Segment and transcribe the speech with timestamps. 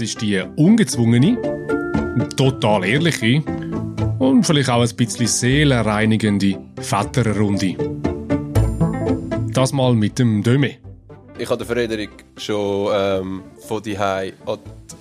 [0.00, 1.36] Das ist die ungezwungene,
[2.34, 3.42] total ehrliche
[4.18, 7.76] und vielleicht auch ein bisschen seelenreinigende Väterrunde.
[9.52, 10.78] Das mal mit dem Döme.
[11.38, 14.32] Ich habe den Frederik schon ähm, von die an,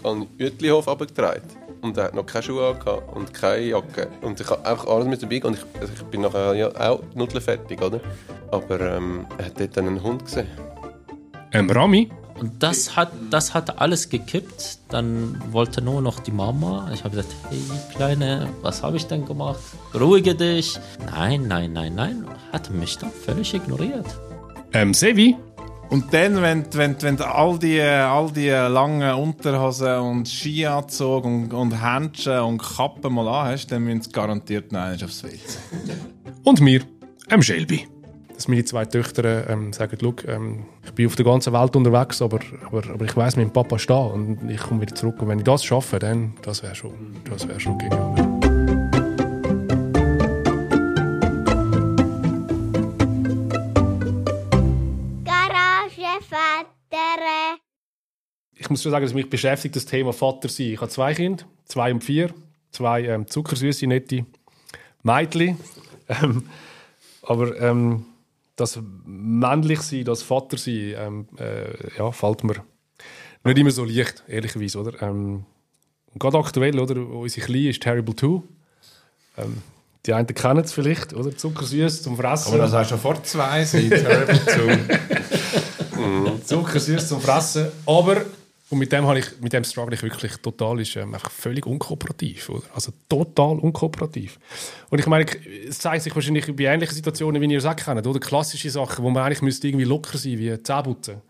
[0.03, 1.43] an den Uetlihof abgetragen.
[1.79, 4.09] Und er hat noch keine Schuhe angehabt und keine Jacke.
[4.19, 6.99] Und ich habe einfach alles mit dabei und ich, also ich bin nachher ja auch
[7.39, 8.01] fertig, oder?
[8.51, 10.47] Aber ähm, er hat dort einen Hund gesehen.
[11.53, 12.11] Ähm, Rami?
[12.39, 14.79] Und das hat, das hat alles gekippt.
[14.89, 16.89] Dann wollte nur noch die Mama.
[16.93, 17.59] Ich habe gesagt, hey
[17.95, 19.59] Kleine, was habe ich denn gemacht?
[19.93, 20.79] Ruhige dich.
[21.11, 22.25] Nein, nein, nein, nein.
[22.51, 24.07] Hat mich dann völlig ignoriert.
[24.73, 25.35] Ähm, Sevi?
[25.89, 31.51] Und dann, wenn, wenn, wenn du all die, all die langen Unterhosen und Skianzug und,
[31.51, 35.39] und Händchen und Kappen mal an hast, dann müssen sie garantiert noch aufs WC.
[36.43, 36.81] Und mir,
[37.31, 37.87] ähm, Shelby.
[38.39, 39.97] Dass meine zwei Töchter ähm, sagen,
[40.29, 43.77] ähm, ich bin auf der ganzen Welt unterwegs, aber, aber, aber ich weiß, mein Papa
[43.77, 45.21] steht und ich komme wieder zurück.
[45.21, 48.15] Und wenn ich das schaffe, dann das wäre schon, das wär schon genial.
[58.53, 60.67] ich muss schon sagen, dass mich beschäftigt das Thema Vater sein.
[60.67, 62.33] Ich habe zwei Kinder, zwei und vier,
[62.71, 64.25] zwei ähm, zuckersüße, nette
[65.03, 65.57] Mädchen.
[66.07, 66.49] Ähm,
[67.21, 68.05] aber ähm,
[68.59, 72.55] das männlich sein, das Vater sein, ähm, äh, ja, fällt mir
[73.43, 75.01] nicht immer so leicht, ehrlicherweise, oder?
[75.01, 75.45] Ähm,
[76.17, 76.99] gerade aktuell, oder?
[77.01, 78.41] Unsere Kleine ist Terrible 2.
[79.37, 79.61] Ähm,
[80.05, 81.35] die einen kennen es vielleicht, oder?
[81.35, 82.49] Zuckersüß zum Fressen.
[82.49, 86.39] Aber das hast du schon vor zwei sein, Terrible 2.
[86.45, 87.67] Zuckersüß zum Fressen.
[87.85, 88.25] Aber
[88.69, 91.65] und mit dem, habe ich, mit dem struggle ich wirklich total, ist ähm, einfach völlig
[91.65, 92.49] unkooperativ.
[92.49, 92.63] Oder?
[92.75, 94.39] Also total unkooperativ.
[94.89, 95.25] Und ich meine,
[95.67, 98.19] es zeigt sich wahrscheinlich bei ähnlichen Situationen, wie ihr es auch kennt, oder?
[98.19, 101.21] Klassische Sachen, wo man eigentlich müsste irgendwie locker sein wie Zähneputzen.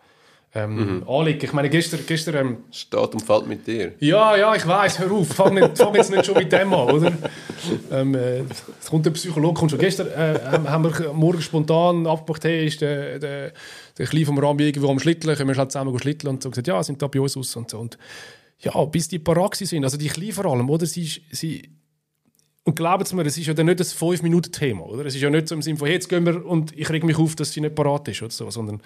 [0.54, 1.08] Ähm, mhm.
[1.08, 1.46] Anliegen.
[1.46, 2.00] Ich meine, gestern...
[2.08, 3.94] gestern ähm, Steht und fällt mit dir.
[4.00, 4.98] Ja, ja, ich weiß.
[4.98, 5.28] Hör auf.
[5.28, 7.14] Fang, nicht, fang jetzt nicht schon mit dem an, oder?
[7.92, 8.40] Ähm, äh,
[8.82, 9.80] es kommt der Psychologe kommt schon.
[9.80, 13.52] Gestern äh, haben wir morgen spontan abgemacht, hey, ist der, der,
[14.00, 16.68] der Kleine vom Rami irgendwo am Schlitteln, können wir halt zusammen schlitteln und so gesagt,
[16.68, 17.80] ja, sind da bei uns aus und so.
[17.80, 17.98] Und
[18.60, 20.86] ja, bis die parat sind, also die Kleinen vor allem, oder?
[20.86, 21.70] Sie, sie
[22.64, 25.06] und glauben Sie mir, es ist ja nicht das 5-Minuten-Thema, oder?
[25.06, 27.18] Es ist ja nicht so im Sinne von, jetzt gehen wir und ich reg mich
[27.18, 28.82] auf, dass sie nicht parat ist, oder so, sondern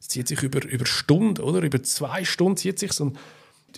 [0.00, 1.60] es zieht sich über, über Stunden, oder?
[1.60, 3.18] Über zwei Stunden zieht sich und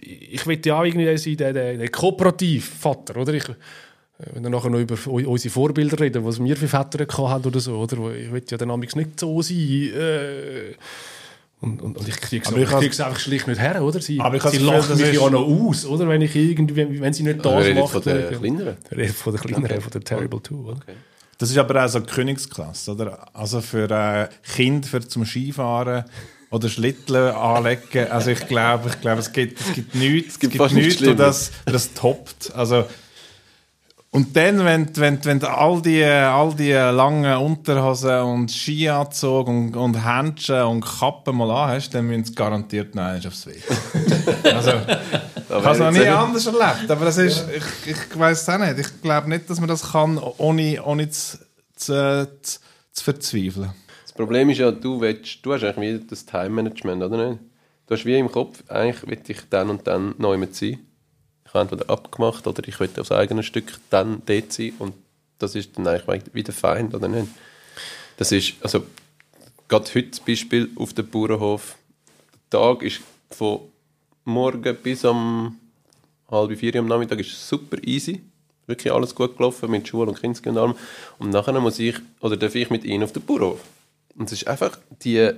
[0.00, 3.34] ich will ja auch irgendwie sein, der, der, der Kooperativvater, oder?
[3.34, 3.44] Ich,
[4.18, 7.76] wenn wir nachher noch über unsere Vorbilder reden, was wir für Väter haben oder so,
[7.76, 8.14] oder?
[8.14, 10.74] Ich will ja dann nicht so sein, äh,
[11.60, 14.00] und, und, und ich kriege es einfach schlicht nicht her, oder?
[14.00, 16.08] Sie, aber sie lachen mich ja noch aus, oder?
[16.08, 17.90] Wenn, ich irgendwie, wenn, sie nicht das also macht.
[17.90, 18.76] Von der Kleineren?
[19.14, 19.80] Von der Kleineren, okay.
[19.80, 20.76] von der Terrible Two, oder?
[20.76, 20.94] Okay.
[21.36, 23.26] Das ist aber auch so eine Königsklasse, oder?
[23.32, 26.04] Also für äh, Kinder für zum Skifahren
[26.50, 28.08] oder Schlitteln anlegen.
[28.10, 31.16] Also ich glaube, ich glaube, es gibt, es gibt nichts, es gibt, es gibt nichts,
[31.16, 32.54] das, das toppt.
[32.54, 32.84] Also
[34.10, 40.02] und dann, wenn, wenn, wenn all, die, all die langen Unterhosen und Skianzug und, und
[40.02, 43.60] Händchen und Kappen mal an hast, dann müssen sie garantiert einmal aufs WC.
[44.44, 48.48] also, ich habe es noch nie anders erlebt, aber das ist, ich, ich weiß es
[48.48, 48.78] auch nicht.
[48.78, 51.36] Ich glaube nicht, dass man das kann, ohne, ohne zu,
[51.76, 52.60] zu, zu,
[52.92, 53.74] zu verzweifeln.
[54.04, 57.40] Das Problem ist ja, du, willst, du hast eigentlich wieder das Time-Management, oder nicht?
[57.86, 60.78] Du hast wie im Kopf, eigentlich will ich dann und dann neu mit sein
[61.48, 64.94] ich habe entweder abgemacht oder ich will aufs eigene Stück dann dort sein und
[65.38, 67.28] das ist dann eigentlich wieder fein oder nicht.
[68.18, 68.84] Das ist, also
[69.66, 71.76] gerade heute zum Beispiel auf dem Bauernhof,
[72.52, 73.00] der Tag ist
[73.30, 73.60] von
[74.24, 75.58] morgen bis um
[76.30, 78.22] halb vier am Nachmittag ist super easy.
[78.66, 80.74] Wirklich alles gut gelaufen mit Schule und Kinski und allem.
[81.18, 83.60] Und nachher muss ich, oder darf ich mit ihnen auf den Bauernhof.
[84.14, 85.30] Und es ist einfach die,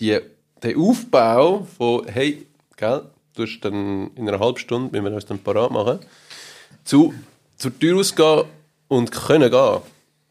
[0.00, 0.18] die,
[0.60, 5.26] der Aufbau von, hey, gell, du hast dann in einer halben Stunde, wenn wir uns
[5.26, 6.00] dann parat machen,
[6.84, 7.14] zu,
[7.56, 8.44] zur Tür ausgehen
[8.88, 9.80] und können gehen,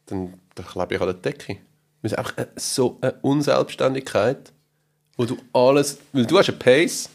[0.08, 1.58] dann, dann klebe ich an der Decke.
[2.02, 4.52] Es ist einfach so eine Unselbstständigkeit,
[5.18, 7.10] wo du alles, weil du hast einen Pace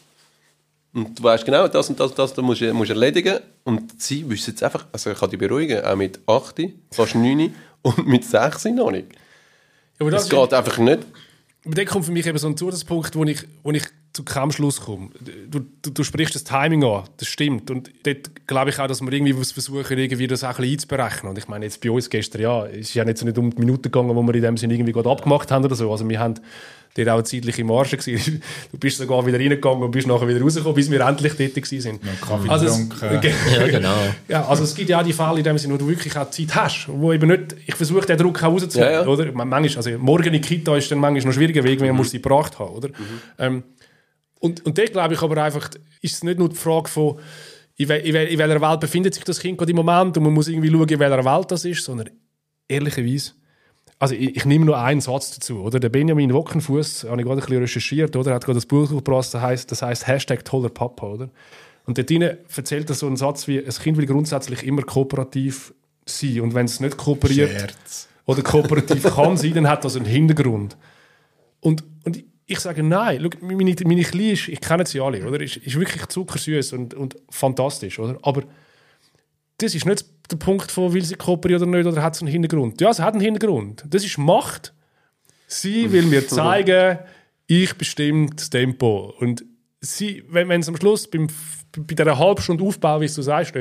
[0.93, 4.01] und du weißt genau, das und das und das, das musst du musst erledigen und
[4.01, 6.61] sie wissen jetzt einfach, also ich kann dich beruhigen, auch mit 8,
[6.91, 9.07] fast 9 und mit 6 noch nicht.
[9.99, 10.99] Ja, das, das geht einfach nicht.
[11.65, 13.83] Aber dann kommt für mich eben so ein Zusatzpunkt, wo ich, wo ich
[14.17, 15.09] zu keinem Schluss komme.
[15.47, 17.69] Du, du, du, sprichst das Timing an, das stimmt.
[17.69, 21.29] Und dort glaube ich auch, dass wir irgendwie versuchen, irgendwie das auch ein bisschen einzuberechnen.
[21.29, 23.51] Und ich meine, jetzt bei uns gestern, ja, es ist ja nicht so nicht um
[23.51, 25.91] die Minuten gegangen, wo wir in dem Sinne irgendwie gerade abgemacht haben oder so.
[25.91, 26.33] Also wir haben
[26.95, 28.41] dort auch eine zeitliche Marge gewesen.
[28.71, 31.81] Du bist sogar wieder reingegangen und bist nachher wieder rausgekommen, bis wir endlich dort gewesen
[31.81, 32.01] sind.
[32.03, 33.95] Ja, also es, ja, genau.
[34.27, 36.29] ja, also es gibt ja auch die Fälle in dem Sinne, wo du wirklich auch
[36.31, 39.07] Zeit hast, wo eben nicht, ich versuche den Druck auch rauszunehmen, ja, ja.
[39.07, 39.31] oder?
[39.31, 42.03] Manchmal, also morgen in die Kita ist dann manchmal noch schwieriger Weg, wenn man mhm.
[42.03, 42.89] sie gebracht haben, oder?
[42.89, 42.93] Mhm.
[43.37, 43.63] Ähm,
[44.39, 45.69] Und, und dort glaube ich aber einfach,
[46.01, 47.19] ist es nicht nur die Frage von,
[47.77, 50.23] in, wel, in, wel, in welcher Welt befindet sich das Kind gerade im Moment und
[50.23, 52.09] man muss irgendwie schauen, in welcher Welt das ist, sondern
[52.67, 53.31] ehrlicherweise,
[53.99, 55.79] also ich, ich nehme nur einen Satz dazu, oder?
[55.79, 58.33] Der Benjamin Wockenfuß, habe ich gerade ein bisschen recherchiert, oder?
[58.33, 61.29] Hat gerade das Buch gebracht, das heißt, das heißt Hashtag toller Papa, oder?
[61.85, 65.73] Und dort erzählt er so einen Satz wie, ein Kind will grundsätzlich immer kooperativ
[66.05, 68.07] sein und wenn es nicht kooperiert Scherz.
[68.25, 70.77] oder kooperativ kann sein, dann hat das einen Hintergrund.
[71.61, 75.41] Und, und ich sage nein, schau, meine, meine Kleine ist, ich kenne sie alle, oder?
[75.41, 78.17] Ist, ist wirklich zuckersüß und, und fantastisch, oder?
[78.21, 78.43] Aber
[79.57, 82.31] das ist nicht der Punkt von, will sie kooperieren oder nicht, oder hat es einen
[82.31, 82.79] Hintergrund?
[82.79, 83.83] Ja, es hat einen Hintergrund.
[83.89, 84.73] Das ist Macht.
[85.47, 86.99] Sie will mir zeigen,
[87.47, 89.13] ich bestimme das Tempo.
[89.19, 89.43] Und
[89.81, 91.27] sie, wenn, wenn es am Schluss beim,
[91.75, 93.53] bei dieser halben Stunde Aufbau, wie du sagst,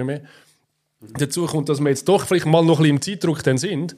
[1.18, 3.96] dazu kommt, dass wir jetzt doch vielleicht mal noch ein bisschen im Zeitdruck dann sind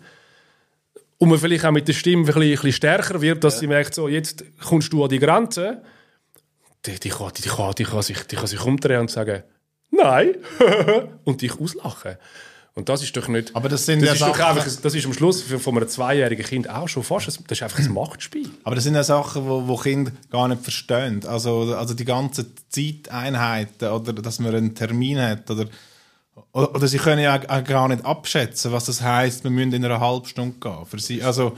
[1.19, 3.67] und man vielleicht auch mit der Stimme ein bisschen, ein bisschen stärker wird, dass sie
[3.67, 5.82] merkt, so, jetzt kommst du an die Grenze,
[6.87, 9.43] die, die, kann, die, kann, die, kann sich, die kann sich umdrehen und sagen,
[9.91, 10.37] nein,
[11.25, 12.17] und dich auslachen.
[12.75, 13.56] Und das ist doch nicht.
[13.56, 15.76] Aber das sind das ja ist doch Sachen- einfach, das ist am Schluss für, von
[15.76, 17.26] einem zweijährigen Kind auch schon fast.
[17.29, 18.49] ein- Das ist einfach ein Machtspiel.
[18.62, 21.25] Aber das sind ja Sachen, wo, wo Kinder gar nicht verstehen.
[21.26, 25.67] Also, also die ganzen Zeiteinheiten oder dass man einen Termin hat oder,
[26.53, 29.85] oder, oder sie können ja auch, gar nicht abschätzen, was das heißt, wir müssen in
[29.85, 30.87] einer halben Stunde gehen.
[30.87, 31.53] Für sie, also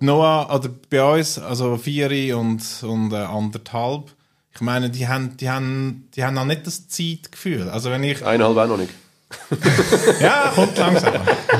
[0.00, 4.10] Noah oder bei uns, also vier und, und äh, anderthalb,
[4.52, 7.68] ich meine, die haben, die haben, die haben auch nicht das Zeitgefühl.
[7.68, 8.92] Also wenn ich Eineinhalb auch noch nicht.
[10.20, 11.14] ja, kommt langsam.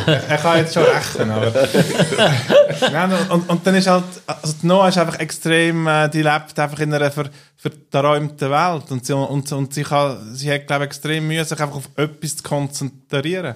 [0.06, 1.68] er kann jetzt schon rechnen, aber...
[2.92, 4.04] ja, und, und dann ist halt...
[4.26, 5.86] Also die Noah ist einfach extrem...
[5.86, 10.34] Äh, die lebt einfach in einer ver, verträumten Welt und sie, und, und sie, kann,
[10.34, 13.54] sie hat, glaube ich, extrem Mühe, sich einfach auf etwas zu konzentrieren.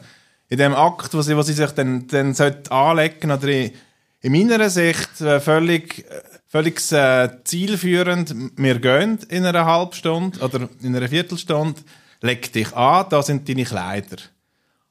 [0.48, 3.72] In dem Akt, wo sie, wo sie sich dann, dann sollte anlegen oder in,
[4.20, 6.08] in meiner Sicht äh, völlig...
[6.10, 6.22] äh,
[6.54, 11.80] Völlig äh, zielführend, wir gehen in einer halben Stunde oder in einer Viertelstunde,
[12.24, 14.16] leg dich an, da sind deine Kleider.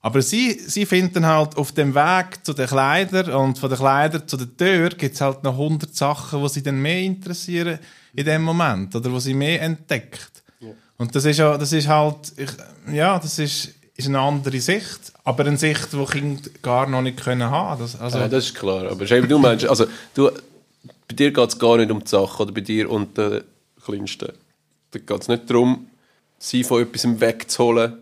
[0.01, 4.27] Aber sie, sie finden halt auf dem Weg zu den Kleidern und von den Kleidern
[4.27, 7.79] zu der Tür gibt es halt noch hundert Sachen, die sie dann mehr interessieren
[8.13, 10.43] in dem Moment oder wo sie mehr entdeckt.
[10.97, 12.49] Und das ist ja, das ist halt, ich,
[12.93, 17.23] ja, das ist, ist eine andere Sicht, aber eine Sicht, die Kinder gar noch nicht
[17.23, 17.81] können haben.
[17.81, 18.91] Das, also, Ja, das ist klar.
[18.91, 20.29] Aber Scheib, du meinst, also du,
[21.07, 23.41] bei dir geht es gar nicht um die Sache, oder bei dir und den
[23.83, 24.33] Kleinsten.
[24.91, 25.87] Da geht es nicht darum,
[26.43, 27.97] sie von etwas wegzuholen,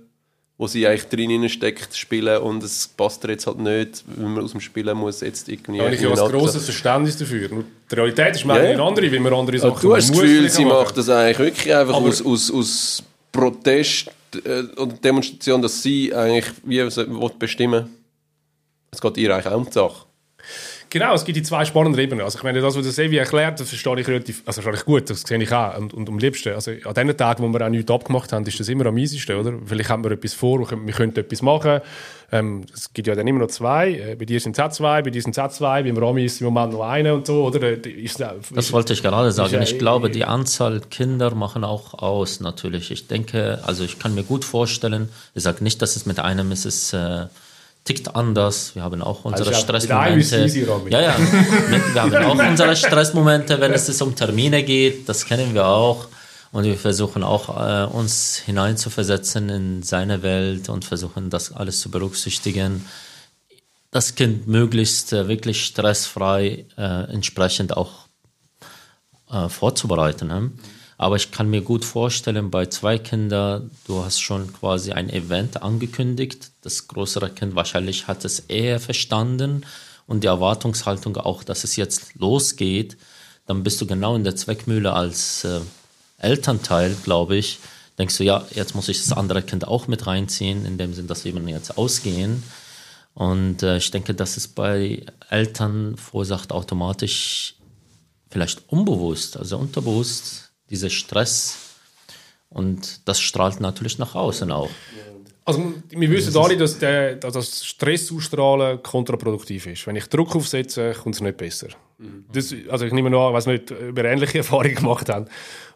[0.57, 4.51] wo sie eigentlich drin steckt, spielen und es passt jetzt halt nicht, wenn man aus
[4.51, 5.77] dem Spielen muss jetzt irgendwie...
[5.77, 7.49] Da habe ich ja ein grosses Verständnis dafür.
[7.49, 10.49] Nur die Realität ist manchmal eine andere, weil man andere Sachen du hast das Gefühl,
[10.49, 10.83] sie machen.
[10.83, 14.11] macht das eigentlich wirklich einfach Aber- aus, aus, aus Protest
[14.43, 16.83] äh, oder Demonstration, dass sie eigentlich wie
[17.37, 17.89] bestimmen
[18.91, 20.05] Es geht ihr eigentlich auch um die Sache.
[20.93, 22.25] Genau, es gibt die zwei spannenden Ebenen.
[22.25, 24.85] Also ich meine, das, was der Sevi erklärt, das verstehe ich relativ, also verstehe ich
[24.85, 26.53] gut, das sehe ich auch und, und am liebsten.
[26.53, 29.37] Also an den Tagen, wo wir auch nichts abgemacht haben, ist das immer am easiesten,
[29.37, 29.53] oder?
[29.65, 31.79] Vielleicht haben wir etwas vor, wir könnten etwas machen.
[32.33, 33.91] Ähm, es gibt ja dann immer noch zwei.
[33.91, 36.45] Äh, bei dir sind es zwei, bei dir sind es zwei, beim Rami ist im
[36.51, 37.61] Moment noch einer und so, oder?
[37.63, 39.53] Äh, Ist, Das wollte ich gerade sagen.
[39.53, 42.91] ja Ich eh- glaube, die Anzahl Kinder machen auch aus, natürlich.
[42.91, 46.51] Ich denke, also ich kann mir gut vorstellen, ich sage nicht, dass es mit einem
[46.51, 47.27] ist, es äh,
[47.83, 48.75] tickt anders.
[48.75, 49.61] Wir haben auch unsere Also,
[49.91, 50.91] einem ist Stressmomente.
[50.91, 51.15] Ja, ja.
[51.17, 55.07] Wir haben auch unsere Stressmomente, wenn es um Termine geht.
[55.09, 56.07] Das kennen wir auch.
[56.51, 61.89] Und wir versuchen auch, äh, uns hineinzuversetzen in seine Welt und versuchen, das alles zu
[61.89, 62.85] berücksichtigen
[63.91, 68.07] das Kind möglichst äh, wirklich stressfrei äh, entsprechend auch
[69.29, 70.27] äh, vorzubereiten.
[70.27, 70.51] Ne?
[71.01, 75.63] Aber ich kann mir gut vorstellen, bei zwei Kindern, du hast schon quasi ein Event
[75.63, 76.51] angekündigt.
[76.61, 79.65] Das größere Kind wahrscheinlich hat es eher verstanden
[80.05, 82.97] und die Erwartungshaltung auch, dass es jetzt losgeht.
[83.47, 85.61] Dann bist du genau in der Zweckmühle als äh,
[86.19, 87.57] Elternteil, glaube ich.
[87.97, 91.07] Denkst du, ja, jetzt muss ich das andere Kind auch mit reinziehen, in dem Sinn,
[91.07, 92.43] dass wir jetzt ausgehen.
[93.15, 97.55] Und äh, ich denke, dass es bei Eltern verursacht automatisch,
[98.29, 101.57] vielleicht unbewusst, also unterbewusst, dieser Stress.
[102.49, 104.69] Und das strahlt natürlich nach außen auch.
[105.43, 109.87] Also, wir wissen alle, dass, der, dass das Stress ausstrahlen kontraproduktiv ist.
[109.87, 111.67] Wenn ich Druck aufsetze, kommt es nicht besser.
[112.33, 115.27] Das, also ich nehme an, weiß nicht, ob wir ähnliche Erfahrungen gemacht haben.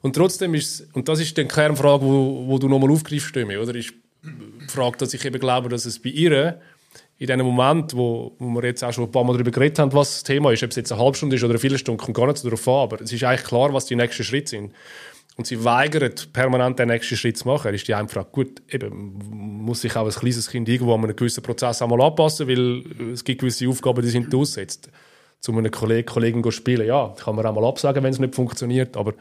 [0.01, 3.75] Und trotzdem ist und das ist die Kernfrage, wo, wo du nochmal aufgreifst, Stimme, oder?
[3.75, 6.59] Ist die Frage, dass ich eben glaube, dass es bei ihr
[7.17, 9.93] in dem Moment, wo, wo wir jetzt auch schon ein paar Mal darüber geredet haben,
[9.93, 12.17] was das Thema ist, ob es jetzt eine halbe Stunde ist oder eine Viertelstunde, kommt
[12.17, 14.73] gar nicht darauf an, aber es ist eigentlich klar, was die nächsten Schritte sind.
[15.37, 17.73] Und sie weigert, permanent den nächsten Schritt zu machen.
[17.73, 19.19] Ist die eine Frage, gut, eben,
[19.65, 23.23] muss sich auch ein kleines Kind irgendwo an einen gewissen Prozess einmal anpassen, weil es
[23.23, 24.89] gibt gewisse Aufgaben, die sind ausgesetzt.
[25.41, 26.87] zu einem Kollegen, Kollegen spielen.
[26.87, 29.13] Ja, kann man auch mal absagen, wenn es nicht funktioniert, aber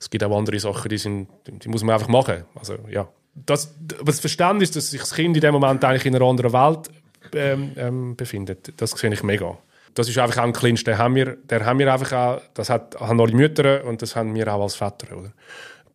[0.00, 2.44] es gibt auch andere Sachen, die, sind, die muss man einfach machen.
[2.54, 3.06] Also, ja.
[3.34, 6.88] das, das Verständnis, dass sich das Kind in dem Moment eigentlich in einer anderen Welt
[7.34, 9.56] ähm, ähm, befindet, das sehe ich mega.
[9.94, 12.70] Das ist einfach auch ein Clinch, den haben wir, den haben wir einfach auch, das
[12.70, 15.16] hat, haben alle Mütter und das haben wir auch als Väter.
[15.16, 15.32] Oder?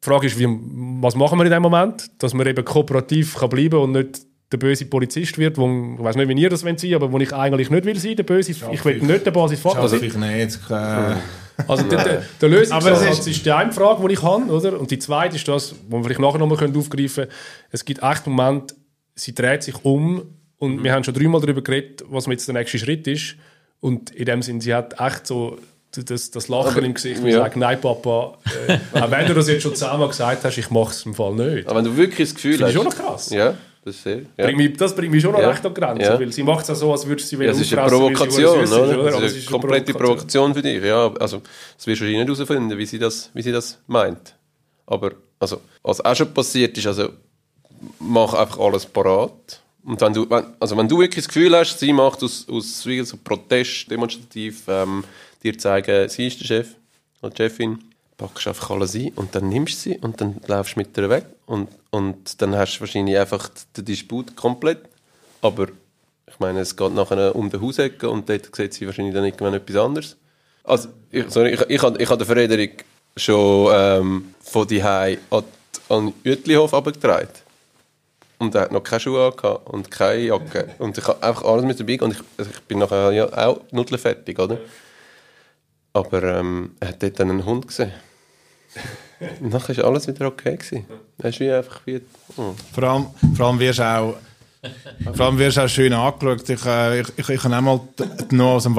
[0.04, 3.50] Die Frage ist, wie, was machen wir in dem Moment, dass man eben kooperativ kann
[3.50, 4.22] bleiben und nicht
[4.52, 7.18] der böse Polizist wird, wo, ich weiß nicht, wie ihr das wollt sein, aber wo
[7.18, 10.04] ich eigentlich nicht will sein, der böse, ich will nicht der Basisfahrer sein.
[10.04, 10.60] ich nicht.
[10.70, 11.16] Äh.
[11.68, 14.80] Also der, der, der Lösungsansatz ist die eine Frage, die ich habe, oder?
[14.80, 17.32] Und die zweite ist das, wo wir vielleicht nachher nochmal aufgreifen können.
[17.70, 18.74] Es gibt echt Momente,
[19.14, 20.24] sie dreht sich um
[20.64, 20.84] und mhm.
[20.86, 23.36] wir haben schon dreimal darüber geredet, was jetzt der nächste Schritt ist.
[23.82, 25.58] Und in dem Sinne, sie hat echt so
[25.92, 27.40] das, das Lachen aber, im Gesicht und ja.
[27.40, 30.92] sagt, nein Papa, äh, auch wenn du das jetzt schon zehnmal gesagt hast, ich mache
[30.92, 31.68] es im Fall nicht.
[31.68, 32.76] Aber wenn du wirklich das Gefühl Finde hast...
[32.76, 33.30] Das ist schon noch krass.
[33.32, 33.58] Ja.
[33.84, 34.46] Das, sehr, ja.
[34.46, 35.50] bringt mich, das bringt mich schon noch ja.
[35.50, 36.18] recht an die Grenze, ja.
[36.18, 38.64] weil sie macht es auch so, als würde sie wieder ja, Das ist eine Provokation,
[38.64, 39.02] ist, oder?
[39.02, 39.12] oder?
[39.12, 40.54] Das ist eine komplette Provokation.
[40.54, 41.14] Provokation für dich, ja.
[41.20, 41.42] Also,
[41.76, 44.36] das wirst du nicht herausfinden, wie sie, das, wie sie das meint.
[44.86, 47.10] Aber, also, was auch schon passiert ist, also,
[48.00, 49.63] mach einfach alles parat.
[49.86, 52.86] Und wenn du, wenn, also wenn du wirklich das Gefühl hast, sie macht aus, aus
[52.86, 55.04] wie so Protest demonstrativ ähm,
[55.44, 56.68] dir zeigen, sie ist der Chef
[57.22, 57.80] oder Chefin,
[58.18, 61.10] packst einfach alles ein und dann nimmst du sie und dann laufst du mit ihr
[61.10, 64.80] weg und, und dann hast du wahrscheinlich einfach den Disput komplett.
[65.42, 65.68] Aber
[66.28, 69.54] ich meine, es geht nachher um den Hausecke und dort sieht sie wahrscheinlich dann irgendwann
[69.54, 70.18] etwas anderes.
[70.64, 72.86] Also, ich, sorry, ich, ich, ich, ich habe den Frederik
[73.18, 75.18] schon ähm, von die an,
[75.90, 77.28] an Uetlihof abgetragen.
[78.40, 80.70] Und er hat noch keine Schuhe angehabt und keine Jacke.
[80.80, 84.38] Und ich habe einfach alles mit dabei und ich, ich bin nachher ja auch nudelfertig,
[84.40, 84.58] oder?
[85.94, 87.92] Aber ähm, er hat dort dann einen Hund gesehen.
[89.40, 90.58] Und dann war alles wieder okay.
[90.58, 90.86] Gewesen.
[91.20, 92.02] Er ist wie einfach wie...
[92.36, 92.54] Oh.
[92.74, 94.16] Vor, allem, vor allem wirst du auch...
[95.16, 96.50] Vor allem wirst du auch schön angeschaut.
[96.50, 97.80] Ich, äh, ich, ich, ich habe einmal
[98.32, 98.76] noch aus dem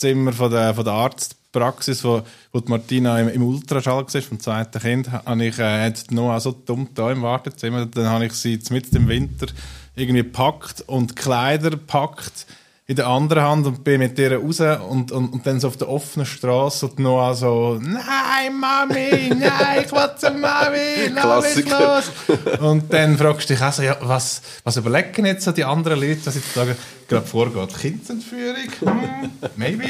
[0.00, 4.80] Wartezimmer von der, von der Arztpraxis, wo, wo Martina im, im Ultraschall war, vom zweiten
[4.80, 7.84] Kind, habe ich äh, noch so dumm da im Wartezimmer.
[7.84, 9.46] Dann habe ich sie mit im Winter
[9.94, 12.46] irgendwie gepackt und Kleider gepackt
[12.90, 15.76] in der anderen Hand und bin mit ihr raus und, und, und dann so auf
[15.76, 22.02] der offenen Straße und noch so, nein, Mami, nein, ich will zur Mami, Klassiker.
[22.26, 22.58] los.
[22.58, 26.00] Und dann fragst du dich auch so, ja, was, was überlegen jetzt so die anderen
[26.00, 27.78] Leute, was jetzt gerade vorgeht?
[27.80, 28.56] Kindsentführung?
[28.80, 29.84] Hm, maybe.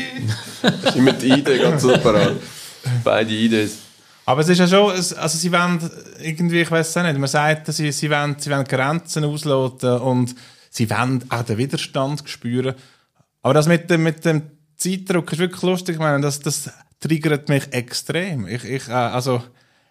[0.95, 2.33] Immer die Idee ganz super
[3.03, 3.71] Beide Ideen.
[4.27, 5.91] Aber es ist ja schon, also sie wollen
[6.21, 10.35] irgendwie, ich weiß es nicht, man sagt, sie, sie, wollen, sie wollen Grenzen ausloten und
[10.71, 12.75] sie wollen auch den Widerstand spüren.
[13.43, 14.43] Aber das mit dem, mit dem
[14.77, 15.97] Zeitdruck ist wirklich lustig.
[15.97, 18.47] Ich meine, das, das triggert mich extrem.
[18.47, 19.43] Ich, ich, äh, also,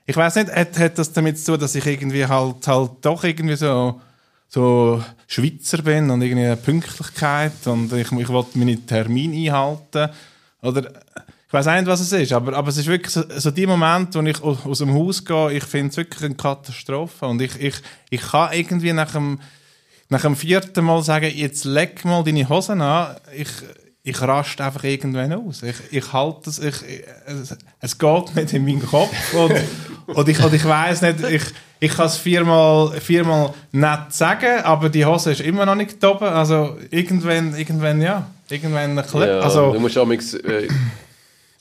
[0.05, 3.23] ich weiß nicht, hat, hat das damit zu tun, dass ich irgendwie halt, halt doch
[3.23, 4.01] irgendwie so,
[4.47, 10.09] so Schweizer bin und irgendwie eine Pünktlichkeit und ich, ich will meine Termine einhalten.
[10.61, 10.91] Oder,
[11.47, 14.13] ich weiß nicht, was es ist, aber, aber es ist wirklich so, so die Moment,
[14.13, 17.75] wo ich aus dem Haus gehe, ich finde es wirklich eine Katastrophe und ich, ich,
[18.11, 19.39] ich kann irgendwie nach dem,
[20.09, 23.49] nach dem vierten Mal sagen, jetzt leg mal deine Hosen an, ich,
[24.01, 25.61] ich raste einfach irgendwann aus.
[25.61, 26.75] Ich, ich halte es, ich,
[27.27, 29.53] es, es geht nicht in meinen Kopf und,
[30.15, 31.43] und ich, und ich weiß nicht, ich,
[31.79, 36.27] ich kann es viermal, viermal nett sagen, aber die Hose ist immer noch nicht oben,
[36.27, 38.97] also irgendwann, irgendwann ja, irgendwann.
[38.97, 40.67] Ja, also, du musst auch mit, äh,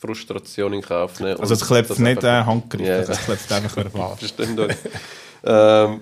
[0.00, 1.40] Frustration in Kauf nehmen.
[1.40, 4.68] Also es klebt nicht äh, Handgriff, ja, es klebt einfach Verstehst du?
[5.44, 6.00] ähm,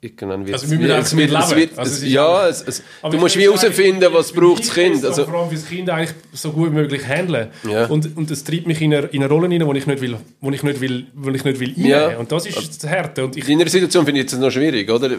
[0.00, 3.16] Irgendwann wird also wir müssen es wird, es wird, also es ja, es, es, du
[3.16, 5.04] musst wie herausfinden, was braucht das Kind.
[5.04, 7.48] Also, vor allem das Kind eigentlich so gut wie möglich handeln.
[7.68, 7.86] Ja.
[7.86, 10.16] Und, und das treibt mich in eine, in eine Rolle rein, wo ich nicht will,
[10.40, 12.16] wo ich nicht will, wo ich nicht will ja.
[12.16, 13.24] Und das ist das Härte.
[13.24, 15.10] Und ich in einer Situation finde ich jetzt noch schwierig, oder?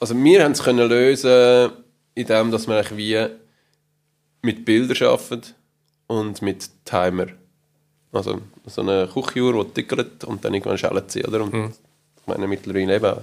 [0.00, 1.72] Also wir haben es können lösen,
[2.14, 3.26] indem dass wir wie
[4.40, 5.42] mit Bildern arbeiten
[6.06, 7.26] und mit Timer.
[8.10, 11.42] Also so eine Küchenuhr, die tickert und dann irgendwann schaltet sie, oder?
[11.42, 11.72] Und hm.
[12.20, 13.16] ich meine mittlerweile eben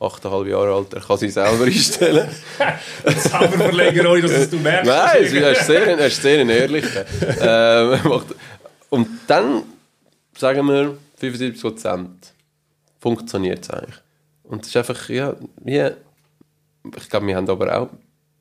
[0.00, 2.28] 8,5 Jahre alt, er kann sich selber einstellen.
[3.30, 4.86] Zauberverleger, ohne dass du merkst.
[4.86, 6.86] Nein, er ist sehr, er ist sehr ehrlich.
[7.40, 8.22] ähm,
[8.88, 9.62] und dann
[10.36, 12.06] sagen wir, 75%
[12.98, 13.96] funktioniert es eigentlich.
[14.44, 15.90] Und es ist einfach, ja, wie,
[16.96, 17.90] ich glaube, wir haben aber auch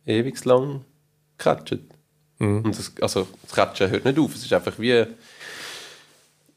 [0.05, 0.85] ewig lang
[1.37, 1.79] gecatcht.
[2.39, 2.63] Mhm.
[2.63, 4.33] Und das, also, das Catchen hört nicht auf.
[4.33, 5.05] Es ist einfach wie,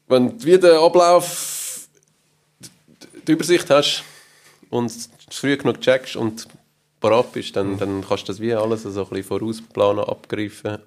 [0.07, 1.87] wenn du wieder Ablauf,
[3.27, 4.03] die Übersicht hast,
[4.73, 4.91] und
[5.29, 6.47] früh genug checkst und
[6.99, 10.79] parat bist, dann, dann kannst du das wie alles so ein bisschen vorausplanen, abgreifen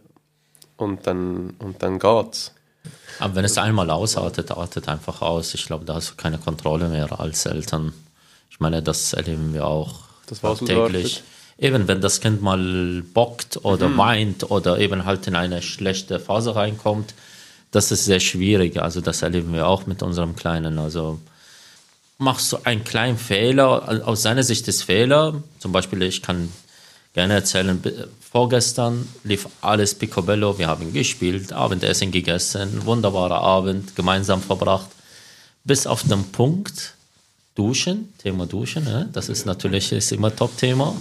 [0.77, 2.53] und dann, und dann geht's.
[3.19, 5.55] Aber wenn es einmal ausartet, artet einfach aus.
[5.55, 7.93] Ich glaube, da hast du keine Kontrolle mehr als Eltern.
[8.51, 11.23] Ich meine, das erleben wir auch das war täglich.
[11.59, 16.57] eben wenn das Kind mal bockt oder weint oder eben halt in eine schlechte Phase
[16.57, 17.15] reinkommt,
[17.71, 18.81] das ist sehr schwierig.
[18.81, 20.79] Also das erleben wir auch mit unserem Kleinen.
[20.79, 21.21] Also
[22.19, 26.53] machst du einen kleinen Fehler, aus seiner Sicht ist Fehler, zum Beispiel ich kann
[27.13, 27.83] gerne erzählen,
[28.21, 34.89] vorgestern lief alles picobello, wir haben gespielt, Abendessen gegessen, wunderbarer Abend, gemeinsam verbracht,
[35.65, 36.95] bis auf den Punkt
[37.55, 39.09] Duschen, Thema Duschen, ne?
[39.13, 40.95] das ist natürlich ist immer Top-Thema.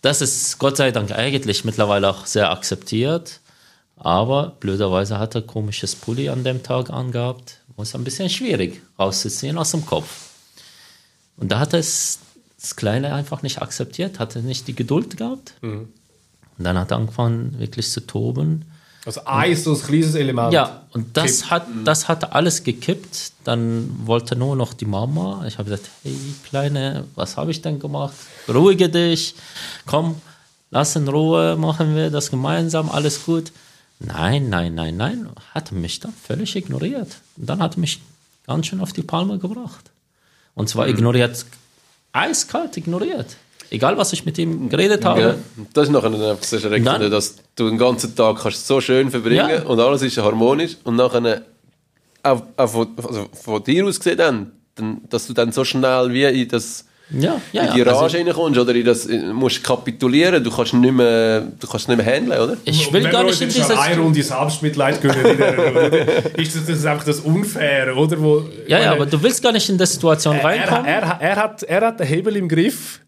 [0.00, 3.40] Das ist Gott sei Dank eigentlich mittlerweile auch sehr akzeptiert.
[3.98, 7.58] Aber blöderweise hat er komisches Pulli an dem Tag angehabt.
[7.76, 10.30] Muss ein bisschen schwierig rauszuziehen aus dem Kopf.
[11.36, 12.18] Und da hat er es
[12.60, 15.54] das Kleine einfach nicht akzeptiert, hatte nicht die Geduld gehabt.
[16.58, 18.64] Und dann hat er angefangen wirklich zu toben.
[19.06, 20.52] Also Eis, so ein kleines Element.
[20.52, 23.32] Ja, und das hat, das hat alles gekippt.
[23.44, 25.44] Dann wollte nur noch die Mama.
[25.46, 26.14] Ich habe gesagt, hey
[26.48, 28.14] Kleine, was habe ich denn gemacht?
[28.48, 29.34] Ruhige dich,
[29.86, 30.16] komm,
[30.70, 33.52] lass in Ruhe, machen wir das gemeinsam, alles gut.
[34.00, 37.08] Nein, nein, nein, nein, hat mich dann völlig ignoriert.
[37.36, 38.00] Und dann hat er mich
[38.46, 39.90] ganz schön auf die Palme gebracht.
[40.54, 41.44] Und zwar ignoriert,
[42.12, 43.36] eiskalt ignoriert.
[43.70, 45.20] Egal, was ich mit ihm geredet habe.
[45.20, 45.34] Ja,
[45.74, 48.80] das ist nachher dann einfach sehr schrecklich, Dann- dass du den ganzen Tag kannst so
[48.80, 49.62] schön verbringen Ja.
[49.64, 51.42] und alles ist harmonisch und nachher
[52.22, 56.12] auch, auch von, also von dir aus gesehen dann, dann, dass du dann so schnell
[56.14, 57.82] wie in das Ja, ja, in die.
[57.82, 61.88] Rage Also, reinkommst oder in das, in- musst kapitulieren, du kannst nicht mehr, du kannst
[61.88, 62.56] nicht mehr handeln, oder?
[62.64, 63.70] ich will gar nicht in dieses...
[63.70, 65.24] eine Runde Selbstmitleid gönnen
[66.36, 68.20] ist das, das ist einfach das Unfaire, oder?
[68.20, 70.84] Wo, Ja, ja, aber du willst gar nicht in die Situation er, reinkommen.
[70.84, 73.00] er, er, hat, er hat den Hebel im Griff,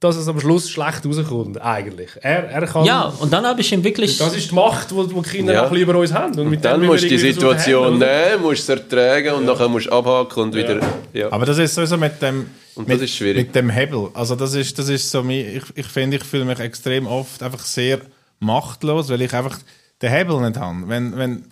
[0.00, 2.10] dass es am Schluss schlecht rauskommt, eigentlich.
[2.20, 4.16] Er, er kann, Ja, und dann habe ich ihm wirklich.
[4.16, 5.66] Das ist die Macht, die die Kinder Ja.
[5.66, 6.38] auch lieber uns haben.
[6.38, 9.86] Und mit Dann dem musst du die Situation nehmen, musst es ertragen und nachher musst
[9.86, 10.80] du abhaken und wieder,
[11.12, 11.32] ja.
[11.32, 13.46] Aber das ist sowieso mit dem, Und mit, das ist schwierig.
[13.48, 14.10] mit dem Hebel.
[14.14, 17.42] Also das ist, das ist so, mein- ich, ich finde, ich fühle mich extrem oft
[17.42, 18.00] einfach sehr
[18.38, 19.58] machtlos, weil ich einfach
[20.00, 20.76] den Hebel nicht habe.
[20.86, 21.44] Wenn, wenn,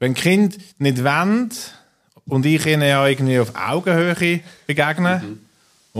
[0.00, 1.50] wenn Kind nicht wollen
[2.26, 5.38] und ich ihnen ja irgendwie auf Augenhöhe begegne Mhm.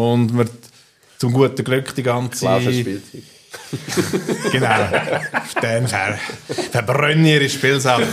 [0.00, 0.46] und wir
[1.18, 3.22] zum guten Glück die ganze Spielzeug.
[4.52, 4.68] Genau.
[5.60, 6.18] Dann ver
[6.70, 8.04] verbrenne ihre Spielsachen.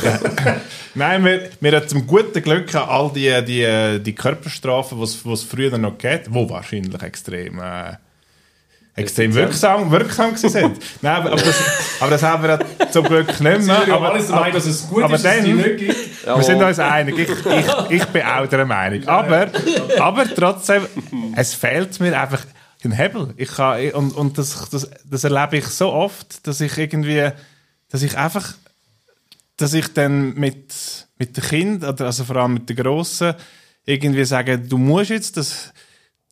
[0.95, 5.77] Nein, wir, wir haben zum guten Glück all die, die, die Körperstrafen, die es früher
[5.77, 7.93] noch gab, die wahrscheinlich extrem, äh,
[8.95, 10.77] extrem wirksam, wirksam sind.
[11.01, 11.55] Nein, aber, aber, das,
[11.99, 13.61] aber das haben wir ja zum Glück nicht mehr.
[13.87, 16.25] Wir Aber, alles Meinung, dass es gut aber ist, dass es dann- nicht gibt.
[16.27, 17.17] wir sind uns einig.
[17.19, 19.05] Ich, ich, ich bin auch der Meinung.
[19.07, 19.47] Aber,
[19.99, 20.85] aber trotzdem,
[21.35, 22.45] es fehlt mir einfach
[22.86, 23.34] ein Hebel.
[23.38, 27.32] Ich kann, und und das, das, das erlebe ich so oft, dass ich irgendwie,
[27.89, 28.54] dass ich einfach,
[29.58, 33.34] dass ich dann mit, mit den Kindern, also vor allem mit den Grossen,
[33.86, 35.74] irgendwie sage, du musst jetzt das,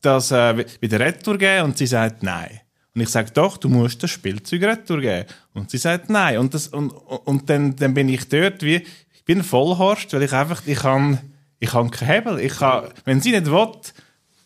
[0.02, 2.60] das äh, wieder Retour geben und sie sagt nein.
[2.94, 5.28] Und ich sage doch, du musst das Spielzeug Retour geben.
[5.52, 6.38] Und sie sagt nein.
[6.38, 10.32] Und, das, und, und dann, dann bin ich dort wie, ich bin Vollhorst, weil ich
[10.32, 11.18] einfach, ich kann,
[11.58, 12.38] ich kann keinen Hebel.
[12.38, 13.72] Ich kann, wenn sie nicht will,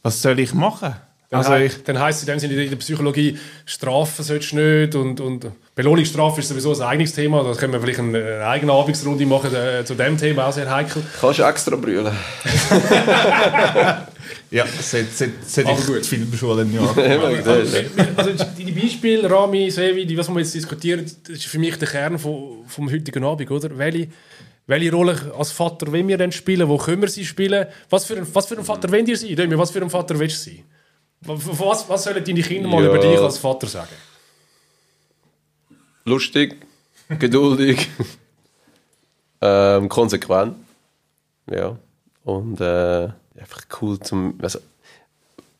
[0.03, 0.95] was soll ich machen?
[1.31, 4.57] Dann, Also ich, dann heisst es in dem Sinne in der Psychologie, Strafen solltest du
[4.57, 7.45] nicht und, und Belohnungsstrafe ist sowieso ein eigenes Thema.
[7.45, 10.71] Da können wir vielleicht eine, eine eigene Abendsrunde machen äh, zu dem Thema, auch sehr
[10.71, 11.03] heikel.
[11.21, 12.07] Kannst du extra brüllen.
[14.51, 15.99] ja, seit, seit, seit Aber ich gut.
[15.99, 16.97] die Filmschule in Jahr.
[18.17, 21.77] Also die die Beispiele, Rami, Sevi, die, was wir jetzt diskutieren, das ist für mich
[21.77, 23.77] der Kern vom, vom heutigen Abend, oder?
[23.77, 24.09] Welche,
[24.67, 26.67] welche Rolle als Vater wollen wir denn spielen?
[26.69, 27.67] Wo können wir sie spielen?
[27.91, 29.59] Was für ein, was für ein Vater wollt ihr sein?
[29.59, 30.65] Was für ein Vater willst du sein?
[31.23, 32.91] Was, was sollen deine Kinder mal Ja.
[32.91, 33.89] über dich als Vater sagen?
[36.05, 36.57] Lustig,
[37.19, 37.89] geduldig,
[39.41, 40.57] ähm, konsequent.
[41.51, 41.77] Ja.
[42.25, 44.39] Und äh, einfach cool zum.
[44.43, 44.61] Also,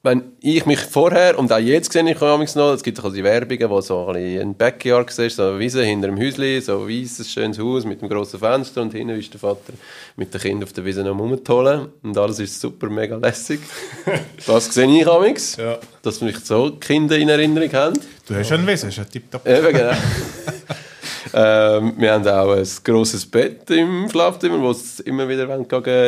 [0.05, 3.69] wenn ich mich vorher und auch jetzt sehe ich noch, es gibt auch die Werbungen,
[3.69, 6.89] wo so ein bisschen ein Backyard siehst, so eine Wiese hinter dem Häuschen, so ein
[6.89, 9.73] weißes, schönes Haus mit einem grossen Fenster und hinten ist der Vater
[10.15, 13.59] mit den Kindern auf der Wiese noch rumtollen und alles ist super, mega lässig.
[14.47, 15.79] das sehe ich amigs, Ja.
[16.03, 17.99] dass vielleicht so Kinder in Erinnerung haben.
[18.29, 19.47] Du hast schon ein Wesen, hast einen Tipptopp.
[19.49, 19.93] Eben, genau.
[21.33, 25.49] ähm, wir haben auch ein grosses Bett im Schlafzimmer, wo sie immer wieder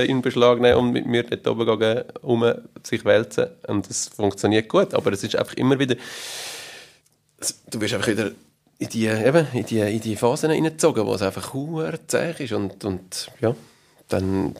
[0.04, 2.52] in Beschlag nehmen und mit mir dort oben gehen, um
[2.82, 3.46] sich wälzen.
[3.66, 5.96] Und das funktioniert gut, aber es ist einfach immer wieder...
[7.70, 8.32] Du wirst einfach wieder
[8.78, 11.54] in die, eben, in die, in die Phasen hineingezogen, wo es einfach
[12.06, 13.54] zäh ist und, und ja,
[14.08, 14.54] dann...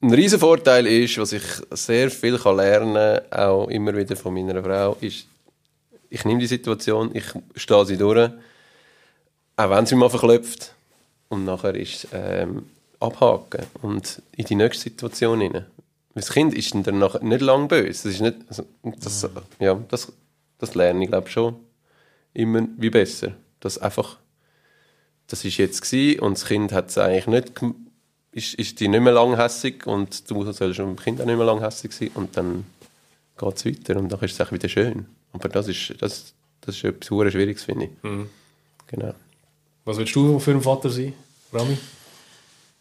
[0.00, 4.62] Ein riesen Vorteil ist, was ich sehr viel lernen kann, auch immer wieder von meiner
[4.62, 5.26] Frau, ist,
[6.08, 7.24] ich nehme die Situation, ich
[7.56, 8.30] stehe sie durch,
[9.58, 10.74] auch wenn sie mal verklopft.
[11.28, 12.64] Und nachher ist ähm,
[13.00, 15.66] abhaken und in die nächste Situation hinein.
[16.14, 17.88] Das Kind ist dann nachher nicht lang böse.
[17.88, 19.28] Das ist nicht, also, das,
[19.60, 20.10] ja, das
[20.58, 21.56] das lerne ich glaube schon
[22.34, 23.32] immer wie besser.
[23.60, 24.18] Das einfach,
[25.28, 27.52] das ist jetzt gewesen und das Kind hat es eigentlich nicht,
[28.32, 31.92] ist, ist die nicht mehr langhässig und du sollst dem Kind auch nicht mehr langhässig
[31.92, 32.64] sein und dann
[33.36, 35.06] geht es weiter und dann ist es auch wieder schön.
[35.32, 37.90] Aber das ist, das, das ist etwas Schwieriges, finde ich.
[38.88, 39.14] Genau.
[39.88, 41.14] Was willst du für ein Vater sein,
[41.50, 41.78] Rami?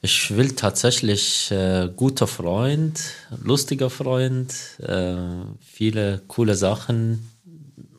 [0.02, 3.02] Ich will tatsächlich äh, guter Freund,
[3.42, 5.16] lustiger Freund, äh,
[5.62, 7.32] viele coole Sachen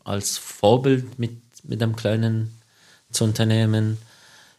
[0.04, 2.60] als Vorbild mit, mit dem Kleinen
[3.10, 3.96] zu unternehmen.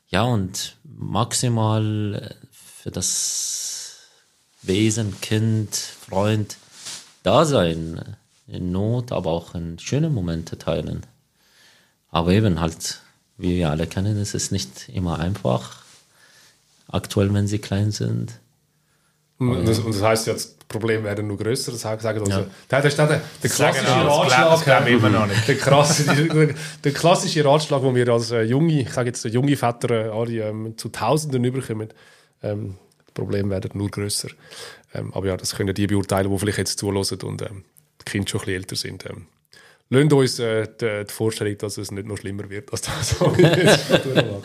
[0.07, 3.97] Ja, und maximal äh, für das
[4.63, 6.57] Wesen, Kind, Freund
[7.21, 8.15] da sein.
[8.47, 11.05] In Not, aber auch in schönen Momente teilen.
[12.09, 13.01] Aber eben halt,
[13.39, 15.78] wie wir alle kennen, ist es nicht immer einfach
[16.88, 18.34] aktuell, wenn sie klein sind.
[19.39, 21.71] Und das, und das heisst ja, das Problem werden nur grösser.
[21.71, 22.45] Das sagen also, Ja.
[22.69, 25.47] der, der, der, der, klassische das Ratschlag, glauben wir immer noch nicht.
[25.47, 29.56] Der, klassische, der, der klassische Ratschlag, den wir als äh, junge, ich sage jetzt junge
[29.56, 31.89] Väter äh, alle ähm, zu Tausenden überkommen,
[32.43, 32.75] ähm,
[33.06, 34.28] das Problem werden nur grösser.
[34.93, 37.63] Ähm, aber ja, das können die beurteilen, die vielleicht jetzt zuhören und ähm,
[38.02, 39.06] die Kinder schon ein bisschen älter sind.
[39.06, 39.28] Ähm,
[39.91, 43.34] Lasst uns äh, die, die Vorstellung, dass es nicht noch schlimmer wird, als das so
[43.38, 44.43] jetzt durchmachen.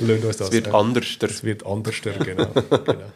[0.00, 0.46] Lasst uns das.
[0.48, 0.74] Es wird ja.
[0.74, 1.04] anders.
[1.20, 2.46] Es wird anders, genau.
[2.46, 3.12] genau.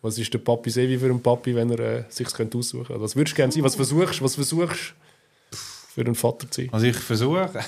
[0.00, 3.02] Was ist der Papi Sevi für ein Papi, wenn er äh, sich könnte aussuchen könnte?
[3.02, 3.64] Was würdest du gerne sein?
[3.64, 4.94] Was versuchst was versuchst
[5.92, 6.72] für einen Vater zu sein?
[6.72, 7.50] Also ich versuche.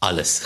[0.00, 0.42] Alles.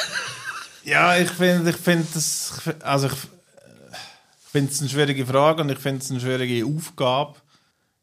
[0.85, 5.62] Ja, ich finde, ich finde das, find- also ich, ich finde es eine schwierige Frage
[5.62, 7.37] und ich finde es eine schwierige Aufgabe.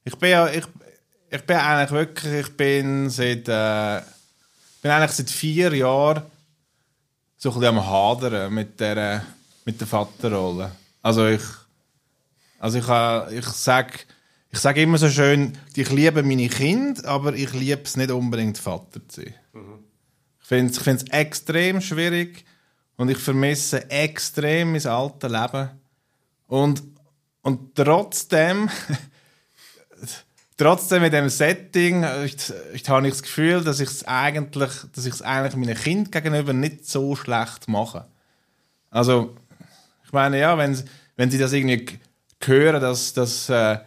[0.04, 0.65] Ich bin ja, ich,
[1.30, 4.02] ich bin eigentlich wirklich, ich bin seit, äh,
[4.82, 6.24] bin eigentlich seit vier Jahren
[7.38, 9.26] so ein bisschen am Hadern mit der,
[9.66, 10.72] mit der Vaterrolle.
[11.02, 11.44] Also ich,
[12.60, 14.06] also ich, äh, ich sag,
[14.50, 18.58] ich sage immer so schön, ich liebe meine Kinder, aber ich liebe es nicht unbedingt
[18.58, 19.36] Vater zu sein.
[20.42, 22.46] Ich finde es ich find's extrem schwierig
[22.96, 25.70] und ich vermisse extrem mein altes Leben.
[26.48, 26.82] Und,
[27.42, 28.70] und trotzdem,
[30.58, 32.36] trotzdem in diesem Setting ich,
[32.74, 36.12] ich, habe ich das Gefühl, dass ich es eigentlich, dass ich es eigentlich meinen Kind
[36.12, 38.06] gegenüber nicht so schlecht mache.
[38.89, 39.36] Also,
[40.04, 40.82] ich meine, ja, wenn,
[41.15, 42.00] wenn sie das irgendwie
[42.43, 43.80] hören, dass, dass, äh,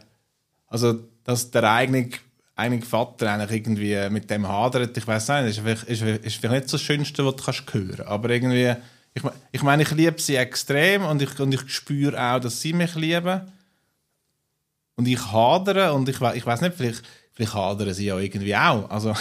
[0.66, 2.10] also, dass der eigene,
[2.54, 6.64] eigene Vater eigentlich irgendwie mit dem hadert, ich weiß nicht, ist vielleicht, ist, ist vielleicht
[6.64, 8.74] nicht das Schönste, was du kannst hören Aber irgendwie,
[9.14, 12.72] ich, ich meine, ich liebe sie extrem und ich, und ich spüre auch, dass sie
[12.72, 13.40] mich lieben.
[15.00, 18.90] Und ich hadere und ich, ich weiß nicht, vielleicht, vielleicht hadern sie ja irgendwie auch.
[18.90, 19.14] Also,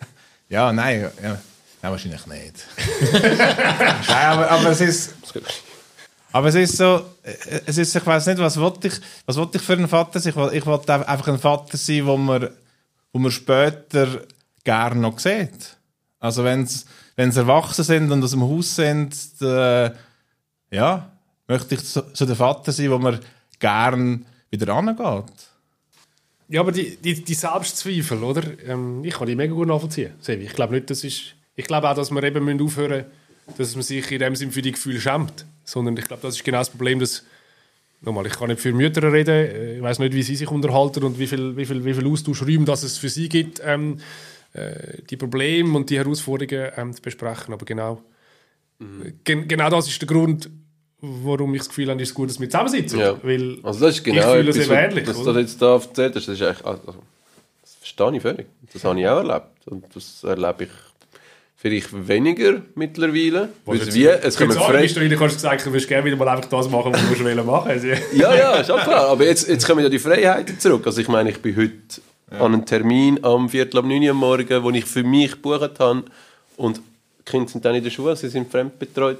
[0.48, 1.38] ja, nein, ja,
[1.82, 2.64] nein, wahrscheinlich nicht.
[3.12, 5.14] nein, aber, aber es ist.
[6.32, 8.94] Aber es ist so, äh, es ist, ich weiß nicht, was wollte ich,
[9.26, 10.30] was wollte ich für ein Vater sein?
[10.30, 12.48] Ich wollte, ich wollte einfach ein Vater sein, wo man,
[13.12, 14.22] wo man später
[14.64, 15.76] gerne noch sieht.
[16.18, 16.82] Also wenn sie
[17.14, 19.90] erwachsen sind und aus dem Haus sind, äh,
[20.70, 21.10] ja,
[21.46, 23.20] möchte ich so, so der Vater sein, wo man
[23.58, 24.24] gern
[24.60, 25.32] wieder angeht.
[26.48, 28.42] Ja, aber die, die, die Selbstzweifel, oder?
[28.66, 30.12] Ähm, ich kann die mega gut nachvollziehen.
[30.26, 31.34] Ich glaube nicht, das ist...
[31.56, 33.06] Ich glaube auch, dass wir eben müssen aufhören
[33.46, 35.46] müssen, dass man sich in dem Sinn für die Gefühle schämt.
[35.64, 37.24] Sondern ich glaube, das ist genau das Problem, dass...
[38.02, 39.30] Nochmal, ich kann nicht für Mütter reden.
[39.30, 42.06] äh, Ich weiß nicht, wie sie sich unterhalten und wie viel, wie viel, wie viel
[42.06, 43.98] Austauschräume dass es für sie gibt, ähm,
[44.52, 47.54] äh, die Probleme und die Herausforderungen ähm, zu besprechen.
[47.54, 48.02] Aber genau,
[49.24, 50.50] gen genau das ist der Grund,
[51.24, 52.98] warum ich das Gefühl habe, es ist gut, dass wir zusammensitzen.
[52.98, 53.16] Ja.
[53.22, 55.08] Weil Also das ist genau ich fühle es etwas, eben ähnlich.
[55.08, 56.28] was du jetzt da erzählt hast.
[56.28, 56.94] Das ist eigentlich, also,
[57.62, 58.46] das verstehe ich völlig.
[58.72, 59.46] Das habe ich auch erlebt.
[59.66, 60.70] Und das erlebe ich
[61.56, 63.48] vielleicht weniger mittlerweile.
[63.64, 64.82] Weil es wie, es kommen frei...
[64.82, 67.00] bist du wieder, kannst du gesagt, du würdest gerne wieder mal einfach das machen, was
[67.00, 69.08] du willst machen Also, Ja, ja, ist auch klar.
[69.08, 70.86] Aber jetzt, jetzt kommen ja die Freiheiten zurück.
[70.86, 71.72] Also ich meine, ich bin heute
[72.30, 75.78] an einem Termin am Viertel ab 9 Uhr am Morgen, wo ich für mich gebucht
[75.78, 76.04] habe.
[76.56, 76.82] Und die
[77.24, 79.18] Kinder sind dann in der Schule, sie sind fremdbetreut.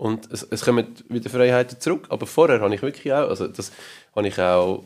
[0.00, 2.06] Und es, es kommen wieder Freiheiten zurück.
[2.08, 3.70] Aber vorher habe ich wirklich auch, also das
[4.16, 4.82] habe ich auch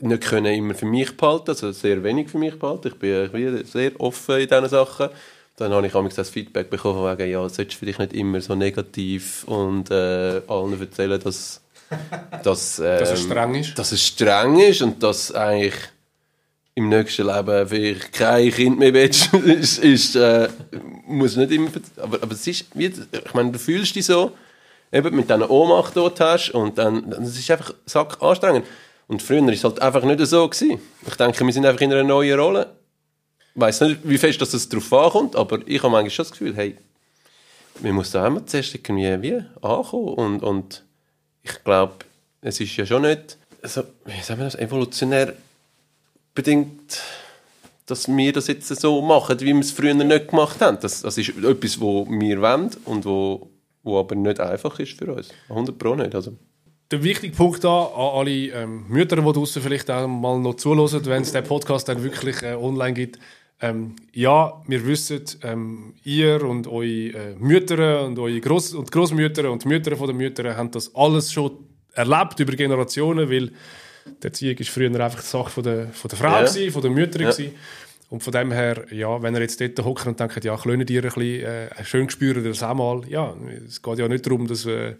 [0.00, 2.88] nicht können immer für mich behalten, also sehr wenig für mich behalten.
[2.88, 5.10] Ich bin sehr offen in diesen Sachen.
[5.54, 8.40] Dann habe ich manchmal das Feedback bekommen, von wegen, ja, solltest du vielleicht nicht immer
[8.40, 11.62] so negativ und äh, allen erzählen, dass,
[12.42, 13.78] dass, ähm, Dass es streng ist.
[13.78, 15.76] dass es streng ist und dass eigentlich
[16.74, 20.48] im nächsten Leben vielleicht kein Kind mehr willst, ist, ist, äh,
[21.06, 24.32] muss nicht immer, aber, aber es ist, wie, ich meine, du fühlst dich so,
[24.92, 28.66] eben mit dieser Ohnmacht dort hast und dann, es ist einfach sack anstrengend.
[29.06, 30.48] Und früher war es halt einfach nicht so.
[30.48, 30.80] Gewesen.
[31.06, 32.74] Ich denke, wir sind einfach in einer neuen Rolle.
[33.54, 36.32] Ich weiss nicht, wie fest dass es darauf ankommt, aber ich habe manchmal schon das
[36.32, 36.76] Gefühl, hey,
[37.80, 40.84] wir müssen da immer zuerst irgendwie wie ankommen und, und
[41.42, 41.92] ich glaube,
[42.40, 45.34] es ist ja schon nicht, also, wie sagen wir das, evolutionär
[46.34, 47.00] bedingt
[47.86, 50.78] dass wir das jetzt so machen, wie wir es früher nicht gemacht haben.
[50.80, 53.50] Das, das ist etwas, wo wir wollen und wo,
[53.82, 55.28] wo aber nicht einfach ist für uns.
[55.48, 56.14] 100 Pro nicht.
[56.14, 56.36] Also.
[56.90, 61.04] Der wichtige Punkt da an alle ähm, Mütter, die draußen vielleicht auch mal noch zuhören,
[61.04, 63.18] wenn es den Podcast dann wirklich äh, online gibt.
[63.60, 69.50] Ähm, ja, wir wissen, ähm, ihr und eure äh, Mütter und eure Groß- und Großmütter
[69.50, 71.52] und Mütter von den Müttern haben das alles schon
[71.92, 73.52] erlebt über Generationen, weil
[74.06, 76.44] die Erziehung ist früher einfach die Sache von der, von der Frau, Ja.
[76.44, 77.20] gewesen, von der Mütter.
[77.20, 77.30] Ja.
[77.30, 77.54] gewesen.
[78.10, 81.02] Und von dem her, ja, wenn ihr jetzt dort hockt und denkt, ja, klönen ihr
[81.02, 83.02] ein bisschen, äh, schön spüren das auch mal.
[83.08, 83.34] Ja,
[83.66, 84.94] es geht ja nicht darum, dass, äh,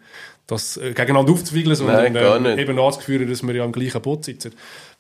[0.47, 4.53] das äh, gegeneinander aufzuwiegeln, sondern äh, eben anzuführen, dass wir ja am gleichen Boot sitzen.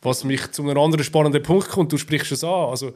[0.02, 2.50] Was mich zu einem anderen spannenden Punkt kommt, du sprichst es an.
[2.70, 2.92] Also,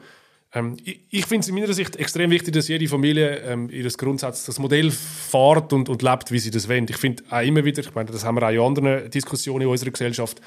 [0.54, 3.88] ähm, ich ich finde es in meiner Sicht extrem wichtig, dass jede Familie ähm, ihr
[3.88, 6.86] Grundsatz, das Modell fährt und, und lebt, wie sie das wollen.
[6.88, 9.68] Ich finde auch immer wieder, ich meine, das haben wir auch in anderen Diskussionen in
[9.68, 10.40] unserer Gesellschaft,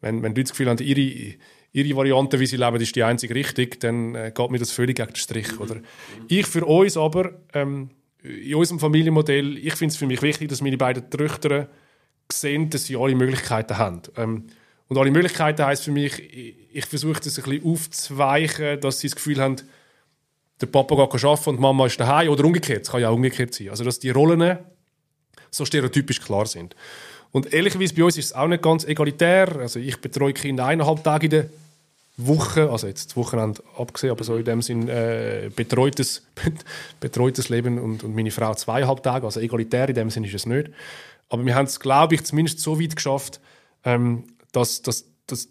[0.00, 1.34] wenn, wenn Leute das Gefühl haben, ihre,
[1.72, 4.96] ihre Variante, wie sie leben, ist die einzige richtig, dann äh, geht mir das völlig
[4.96, 5.60] gegen den Strich.
[5.60, 5.76] Oder?
[6.28, 7.90] Ich für uns aber, ähm,
[8.22, 11.68] in unserem Familienmodell, ich finde es für mich wichtig, dass meine beiden Töchter
[12.30, 14.02] sehen, dass sie alle Möglichkeiten haben.
[14.16, 14.46] Ähm,
[14.88, 19.08] und alle Möglichkeiten heisst für mich, ich, ich versuche das ein bisschen aufzuweichen, dass sie
[19.08, 19.56] das Gefühl haben,
[20.60, 22.82] der Papa geht arbeiten und die Mama ist daheim oder umgekehrt.
[22.82, 23.70] Es kann ja auch umgekehrt sein.
[23.70, 24.58] Also, dass die Rollen
[25.50, 26.76] so stereotypisch klar sind.
[27.32, 29.56] Und ehrlicherweise bei uns ist es auch nicht ganz egalitär.
[29.60, 31.46] Also ich betreue Kinder eineinhalb Tage in der
[32.16, 36.26] Woche, also jetzt das Wochenende abgesehen, aber so in dem Sinn äh, betreutes,
[37.00, 40.46] betreutes Leben und, und meine Frau zweieinhalb Tage, also egalitär in dem Sinn ist es
[40.46, 40.70] nicht.
[41.28, 43.40] Aber wir haben es, glaube ich, zumindest so weit geschafft,
[43.84, 45.48] ähm, dass, dass, dass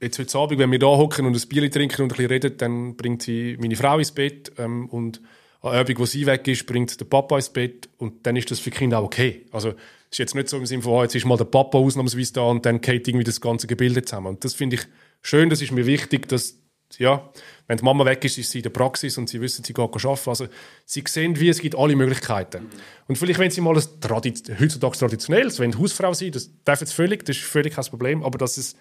[0.00, 2.56] jetzt heute Abend, wenn wir da hocken und ein Bier trinken und ein bisschen reden,
[2.58, 5.20] dann bringt sie meine Frau ins Bett ähm, und
[5.62, 8.58] an Abend, wo sie weg ist, bringt der Papa ins Bett und dann ist das
[8.58, 9.46] für die Kinder auch okay.
[9.52, 9.76] Also es
[10.10, 12.42] ist jetzt nicht so im Sinne von, oh, jetzt ist mal der Papa ausnahmsweise da
[12.42, 14.26] und dann geht irgendwie das ganze Gebilde zusammen.
[14.26, 14.82] Und das finde ich
[15.22, 16.58] schön, das ist mir wichtig, dass,
[16.98, 17.30] ja,
[17.68, 19.82] wenn die Mama weg ist, ist sie in der Praxis und sie wissen, sie geht
[19.82, 20.28] arbeiten.
[20.28, 20.48] Also
[20.84, 22.66] sie sehen, wie es gibt alle Möglichkeiten.
[23.06, 26.92] Und vielleicht, wenn sie mal ein Tradiz heutzutage traditionelles, wenn Hausfrau sein, das darf jetzt
[26.92, 28.74] völlig, das ist völlig kein Problem, aber dass es,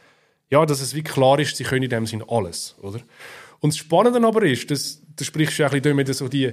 [0.50, 3.02] ja, dass es wie klar ist, sie können in dem Sinne alles, oder?
[3.62, 6.52] Und das Spannende aber ist, dass, da sprichst du ja ein bisschen mit so die,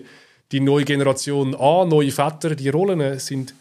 [0.53, 3.55] die neue Generation an, neue Väter, die Rollen sind,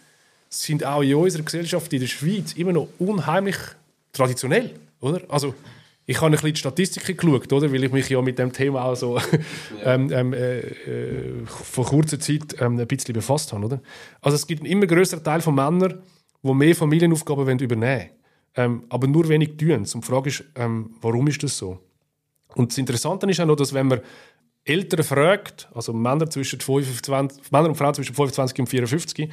[0.49, 3.57] sind auch in unserer Gesellschaft in der Schweiz immer noch unheimlich
[4.13, 5.21] traditionell, oder?
[5.29, 5.55] Also,
[6.09, 7.71] ich habe ein bisschen die Statistiken geschaut, oder?
[7.71, 9.19] weil ich mich ja mit dem Thema auch so
[9.83, 13.65] ähm, ähm, äh, äh, vor kurzer Zeit ähm, ein bisschen befasst habe.
[13.65, 13.81] Oder?
[14.21, 16.01] Also es gibt einen immer größeren Teil von Männern,
[16.41, 18.09] die mehr Familienaufgaben wollen übernehmen wollen,
[18.55, 19.71] ähm, aber nur wenig tun.
[19.71, 21.77] Und die Frage ist, ähm, warum ist das so?
[22.57, 24.01] Und das Interessante ist auch noch, dass wenn man
[24.65, 29.29] Eltern fragt, also Männer, zwischen 25, Männer und Frauen zwischen 25 und 54,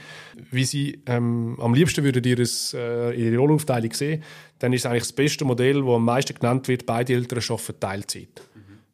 [0.50, 4.22] wie sie ähm, am liebsten würden ihres, äh, ihre Rollaufteilung sehen,
[4.60, 8.42] dann ist eigentlich das beste Modell, das am meisten genannt wird, beide Eltern arbeiten Teilzeit.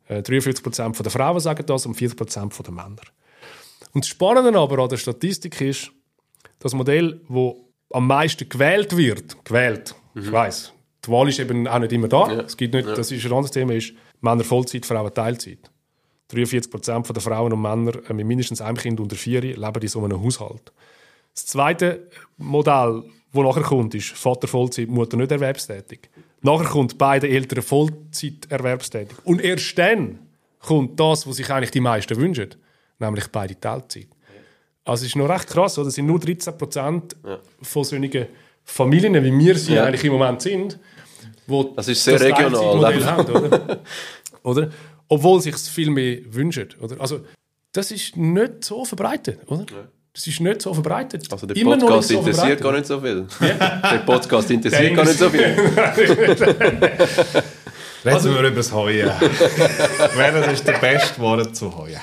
[0.08, 3.02] Äh, 43% der Frauen sagen das und 40% der Männer.
[3.92, 5.90] Und das Spannende aber an der Statistik ist,
[6.58, 7.54] das Modell, das
[7.92, 10.72] am meisten gewählt wird, gewählt, ich weiß,
[11.04, 12.40] die Wahl ist eben auch nicht immer da, Ja.
[12.42, 15.70] es gibt nicht, das ist ein anderes Thema, ist Männer Vollzeit, Frauen Teilzeit.
[16.32, 20.04] 43% der Frauen und Männer äh, mit mindestens einem Kind unter vier leben in so
[20.04, 20.72] einem Haushalt.
[21.34, 22.06] Das zweite
[22.38, 23.02] Modell,
[23.32, 26.08] das nachher kommt, ist Vater Vollzeit, Mutter nicht erwerbstätig.
[26.42, 29.16] Nachher kommt beide Eltern Vollzeit erwerbstätig.
[29.24, 30.20] Und erst dann
[30.60, 32.54] kommt das, was sich eigentlich die meisten wünschen,
[32.98, 34.08] nämlich beide Teilzeit.
[34.84, 35.88] Also es ist noch recht krass, oder?
[35.88, 37.14] Es sind nur 13%
[37.62, 38.26] von solchen
[38.64, 39.84] Familien, wie wir sie Ja.
[39.84, 40.78] eigentlich im Moment sind,
[41.50, 43.16] wo Das ist sehr regional, Teilzeitmodell einfach.
[43.16, 43.78] haben, oder?
[44.42, 44.70] oder?
[45.08, 47.00] Obwohl sich es viel mehr wünschen, oder?
[47.00, 47.20] Also
[47.72, 49.64] das ist nicht so verbreitet, oder?
[50.12, 51.26] Das ist nicht so verbreitet.
[51.32, 52.62] Also der Immer noch Podcast nicht so interessiert verbreitet.
[52.62, 53.26] gar nicht so viel.
[53.92, 55.40] Der Podcast interessiert gar nicht so viel.
[58.04, 59.10] Reden Also- wir über das Heuen.
[60.16, 62.00] Wer ist der beste Wort zu Heuen?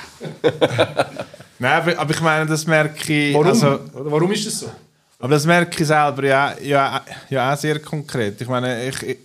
[1.58, 3.34] Nein, aber, aber ich meine, das merke ich.
[3.34, 3.46] Warum?
[3.48, 4.70] Also, oder warum ist das so?
[5.18, 8.40] aber das merke ich selber ja, ja, ja auch sehr konkret.
[8.40, 9.18] Ich meine, ich, ich,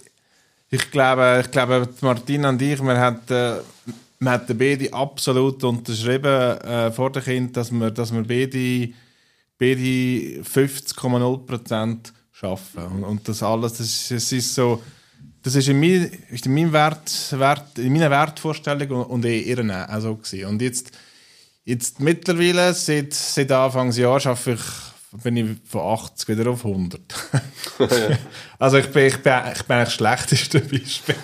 [0.74, 3.58] ich glaube, ich glaube, Martina und ich, wir haben, äh,
[4.20, 8.90] wir absolut unterschrieben äh, vor dem Kind, dass wir, dass wir beide,
[9.60, 11.98] beide 50,0%
[12.42, 12.92] arbeiten.
[12.92, 14.82] Und, und das alles, das ist, ist so,
[15.44, 19.46] das ist in, mein, ist in, meinem Wert, Wert, in meiner Wertvorstellung und, und in
[19.46, 20.46] ihren auch so gewesen.
[20.46, 20.90] Und jetzt,
[21.66, 27.02] jetzt mittlerweile, seit, seit Anfangsjahr schaffe ich bin ich von 80 wieder auf 100.
[28.60, 31.15] also ich bin, ich bin, ich bin eigentlich das schlechteste Beispiel.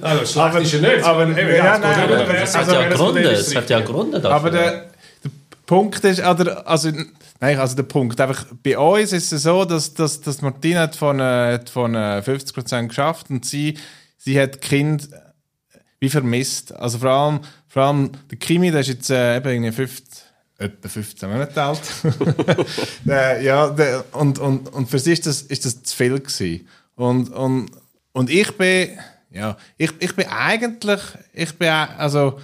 [0.00, 1.04] Also, schlecht ist ja nicht.
[1.04, 3.56] aber- eben, ja, es geht nein, ja aber- Es wer- hat also, ja Gründe, es
[3.56, 3.80] hat ja.
[3.80, 4.36] Gründe dafür.
[4.36, 4.70] Aber der,
[5.24, 5.30] der
[5.66, 6.90] Punkt ist, oder, also,
[7.40, 10.96] nein, also der Punkt, einfach, bei uns ist es so, dass, dass, dass Martina hat
[10.96, 13.78] von, äh, hat von äh, 50% geschafft und sie,
[14.18, 15.08] sie hat Kind,
[16.00, 16.72] wie vermisst.
[16.74, 20.21] Also vor allem, vor allem der Kimi, der ist jetzt äh, eben irgendwie 15,
[20.62, 21.80] etwa 15 Monate alt.
[23.08, 23.74] äh, ja,
[24.12, 26.66] und, und, und für sie ist das, ist das zu viel gewesen.
[26.96, 27.70] Und, und,
[28.12, 28.90] und ich bin,
[29.30, 31.00] ja, ich, ich bin eigentlich,
[31.32, 32.38] ich bin, also,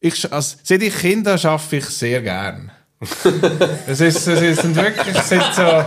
[0.00, 2.70] ich, also, seit ich Kinder schaffe ich sehr gern.
[3.86, 5.84] es, ist, es sind wirklich, es sind so,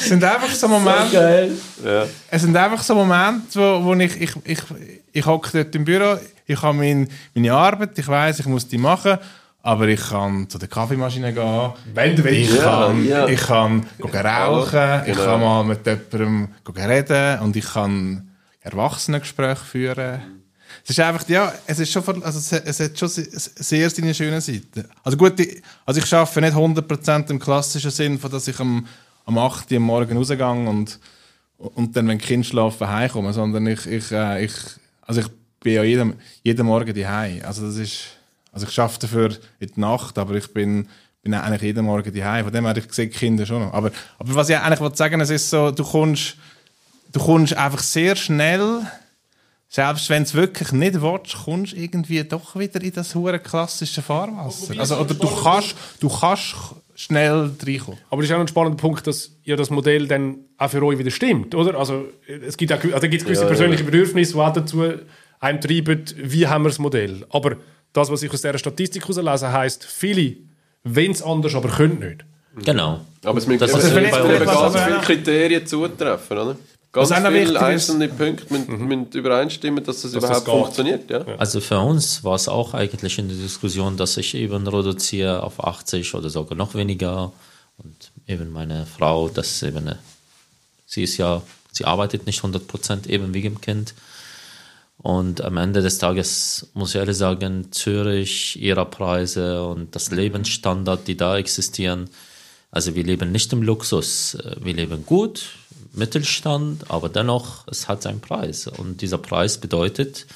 [0.00, 1.50] es sind einfach so Momente,
[1.84, 2.06] Ja.
[2.30, 4.60] es sind einfach so Momente, wo, wo ich, ich, ich,
[5.12, 8.78] ich hocke dort im Büro, ich habe mein, meine Arbeit, ich weiß, ich muss die
[8.78, 9.18] machen,
[9.68, 12.52] aber ich kann zu der Kaffeemaschine gehen, Wenn du willst.
[12.52, 13.26] ich Ja, kann, ja.
[13.28, 15.24] ich kann gehen rauchen, ich Genau.
[15.26, 18.30] kann mal mit jemandem gehen reden und ich kann
[18.62, 20.20] Erwachsenengespräche führen.
[20.84, 24.14] Es ist einfach, ja, es ist schon, also es, es hat schon se- sehr seine
[24.14, 24.84] schönen Seiten.
[25.02, 28.86] Also gut, ich, also ich arbeite nicht 100% im klassischen Sinn, von dass ich am,
[29.26, 30.98] am 8 Uhr am Morgen rausgehe und,
[31.58, 34.52] und dann, wenn die Kinder schlafen, heimkomme, sondern ich, ich, äh, ich,
[35.02, 35.28] also ich
[35.60, 37.42] bin ja jeden, jeden Morgen daheim.
[37.44, 38.00] Also das ist,
[38.58, 40.88] also ich arbeite dafür in der Nacht, aber ich bin,
[41.22, 42.44] bin eigentlich jeden Morgen daheim.
[42.44, 43.72] Von dem her, ich sehe die Kinder schon noch.
[43.72, 46.36] Aber, aber was ich eigentlich wollte sagen, es ist so, du kommst,
[47.12, 48.80] du kommst einfach sehr schnell,
[49.68, 53.38] selbst wenn du es wirklich nicht willst, kommst du irgendwie doch wieder in das hure
[53.38, 54.78] klassische Fahrwasser.
[54.78, 56.54] Also, oder du kannst, du kannst
[56.94, 58.00] schnell reinkommen.
[58.10, 60.82] Aber das ist auch noch ein spannender Punkt, dass ja das Modell dann auch für
[60.82, 61.78] euch wieder stimmt, oder?
[61.78, 64.82] Also es gibt auch, also, gibt's gewisse Ja, ja, persönliche Bedürfnisse, die auch dazu
[65.40, 67.24] einem treiben, wie haben wir das Modell.
[67.30, 67.56] Aber
[67.92, 70.36] das, was ich aus dieser Statistik herauslese, heisst, viele,
[70.84, 72.24] wenn es anders, aber können nicht.
[72.64, 73.00] Genau.
[73.24, 76.56] Aber es müssen Das eben, eben ganz viele Kriterien zutreffen, oder?
[76.90, 81.10] Ganz viele wichtig ist- einzelne Punkte müssen, müssen übereinstimmen, dass das Dass überhaupt das funktioniert.
[81.10, 81.24] Ja?
[81.36, 85.62] Also für uns war es auch eigentlich in der Diskussion, dass ich eben reduziere auf
[85.62, 87.32] 80 oder sogar noch weniger.
[87.76, 89.94] Und eben meine Frau, das eben,
[90.86, 93.94] sie ist ja, sie arbeitet nicht 100% eben wegen dem Kind.
[94.98, 101.06] Und am Ende des Tages muss ich ehrlich sagen, Zürich, ihre Preise und das Lebensstandard,
[101.06, 102.10] die da existieren,
[102.70, 105.46] also wir leben nicht im Luxus, wir leben gut,
[105.92, 108.66] Mittelstand, aber dennoch, es hat seinen Preis.
[108.66, 110.26] Und dieser Preis bedeutet,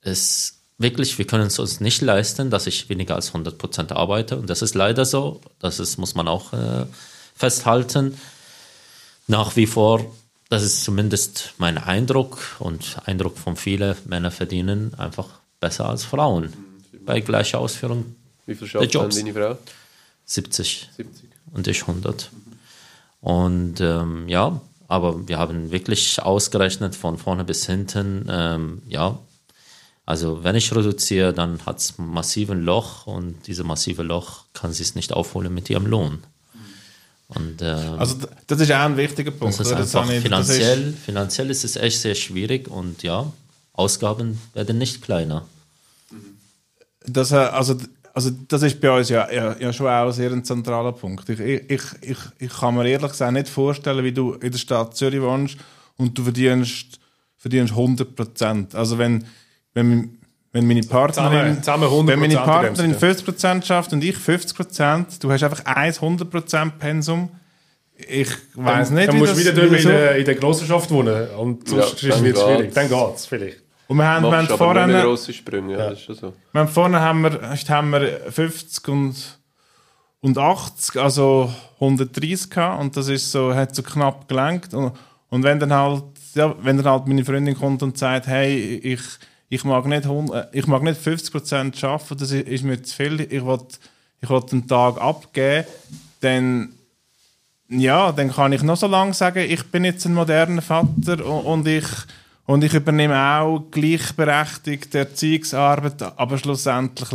[0.00, 4.36] es wirklich, wir können es uns nicht leisten, dass ich weniger als 100% arbeite.
[4.36, 5.40] Und das ist leider so.
[5.60, 6.86] Das ist, muss man auch äh,
[7.34, 8.18] festhalten.
[9.26, 10.04] Nach wie vor,
[10.48, 15.28] das ist zumindest mein Eindruck und Eindruck von vielen Männer verdienen einfach
[15.60, 16.52] besser als Frauen.
[17.04, 18.14] Bei gleicher Ausführung
[18.46, 19.16] Wie viel schafft Jobs.
[19.16, 19.58] deine Frau?
[20.26, 21.30] 70 70.
[21.52, 22.30] und ich 100.
[23.20, 29.18] Und ähm, ja, aber wir haben wirklich ausgerechnet von vorne bis hinten, ähm, ja,
[30.06, 34.72] also wenn ich reduziere, dann hat es ein massiven Loch und dieses massive Loch kann
[34.72, 36.22] sie es nicht aufholen mit ihrem Lohn.
[37.34, 38.16] Und ähm, Also
[38.46, 39.58] das ist auch ein wichtiger Punkt.
[39.58, 43.02] das ist einfach habe ich- das ist- finanziell, finanziell ist es echt sehr schwierig und
[43.02, 43.32] ja,
[43.72, 45.44] Ausgaben werden nicht kleiner.
[47.06, 47.76] Das, äh, also,
[48.12, 51.28] also das ist bei uns ja, ja, ja schon auch sehr ein zentraler Punkt.
[51.28, 54.58] Ich, ich, ich, ich, ich kann mir ehrlich gesagt nicht vorstellen, wie du in der
[54.58, 55.56] Stadt Zürich wohnst
[55.96, 56.98] und du verdienst,
[57.36, 58.74] verdienst 100 Prozent.
[58.74, 59.24] Also wenn,
[59.74, 60.18] wenn,
[60.54, 62.94] wenn meine Partnerin, Zusammen- zusammen 100% wenn meine Partnerin Sinne.
[62.94, 67.28] 50 Prozent schafft und ich 50 Prozent, du hast einfach ein 100 Prozent Pensum.
[67.96, 71.28] Ich weiß nicht, Dann wie musst du wieder in, der, in der Genossenschaft wohnen.
[71.30, 72.60] Und sonst Ja, ist es wieder schwierig.
[72.62, 72.74] geht's.
[72.74, 73.58] Dann geht es vielleicht.
[73.88, 75.90] Und wir haben, wir haben vorhin, grosse Sprünge, ja.
[75.90, 76.32] das ist schon so.
[76.52, 79.14] Wir haben vorne haben wir, haben wir 50 und,
[80.20, 84.72] und 80, also 130 gehabt und das ist so, hat so knapp gelenkt.
[84.72, 84.92] Und,
[85.28, 89.00] und wenn dann halt, ja, wenn dann halt meine Freundin kommt und sagt, hey, ich,
[89.54, 93.20] ich mag nicht, 100 äh, ich mag nicht 50% arbeiten, das ist, mir zu viel,
[93.20, 93.58] ich will,
[94.20, 95.66] ich will den Tag abgeben,
[96.20, 96.70] dann
[97.68, 101.44] ja, dann kann ich noch so lange sagen, ich bin jetzt ein moderner Vater und,
[101.46, 101.86] und ich
[102.46, 107.10] und ich übernehme auch gleichberechtigt Erziehungsarbeit, aber schlussendlich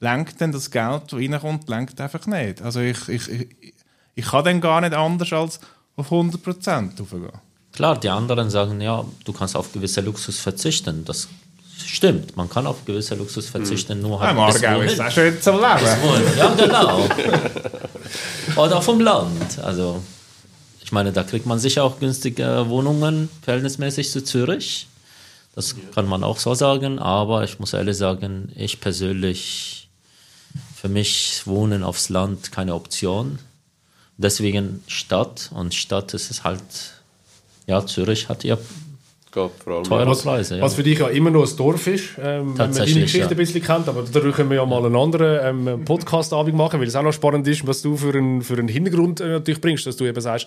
[0.00, 2.62] lenkt dann das Geld, das reinkommt, lenkt einfach nicht.
[2.62, 3.74] Also ich, ich, ich,
[4.14, 5.60] ich kann dann gar nicht anders als
[5.96, 7.28] auf 100% raufgehen.
[7.72, 11.04] Klar, die anderen sagen, ja, du kannst auf gewisse Luxus verzichten.
[11.04, 11.28] Das
[11.84, 14.88] stimmt, man kann auf gewisse Luxus verzichten, nur Ja, halt Margau wohin.
[14.88, 16.36] ist auch schön zum Leben.
[16.36, 17.08] Ja, genau.
[18.56, 19.58] Oder vom Land.
[19.62, 20.02] Also,
[20.82, 24.86] ich meine, da kriegt man sicher auch günstige Wohnungen, verhältnismäßig zu Zürich.
[25.54, 29.88] Das kann man auch so sagen, aber ich muss ehrlich sagen, ich persönlich,
[30.74, 33.38] für mich Wohnen aufs Land keine Option.
[34.16, 36.60] Deswegen Stadt und Stadt ist es halt,
[37.66, 38.58] ja, Zürich hat ihr
[39.34, 39.84] geht vor allem.
[39.84, 40.62] Teure Was, Preise, ja.
[40.62, 43.28] was für dich ja immer noch ein Dorf ist, ähm, wenn man deine Geschichte ja.
[43.28, 43.88] ein bisschen kennt.
[43.88, 47.12] Aber darüber können wir ja mal einen anderen ähm, Podcast-Abend machen, weil es auch noch
[47.12, 50.20] spannend ist, was du für einen, für einen Hintergrund äh, natürlich bringst, dass du eben
[50.20, 50.46] sagst,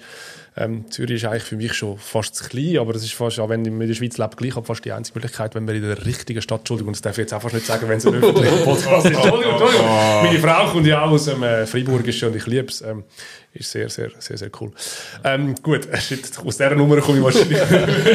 [0.60, 3.50] ähm, Zürich ist eigentlich für mich schon fast zu klein, aber es ist fast, auch
[3.50, 6.04] wenn ich in der Schweiz lebe, gleich fast die einzige Möglichkeit, wenn wir in der
[6.04, 8.58] richtigen Stadt, Entschuldigung, das darf ich jetzt auch fast nicht sagen, wenn es ein öffentlicher
[8.66, 9.12] Podcast ist.
[9.16, 9.86] Entschuldigung, Entschuldigung.
[9.88, 12.82] Meine Frau kommt ja auch aus dem äh, Freiburgischen und ich liebe es.
[12.82, 13.04] Ähm,
[13.60, 14.72] ist sehr, sehr, sehr, sehr cool.
[15.24, 16.08] Ähm, gut, aus
[16.58, 17.60] dieser Nummer komme ich wahrscheinlich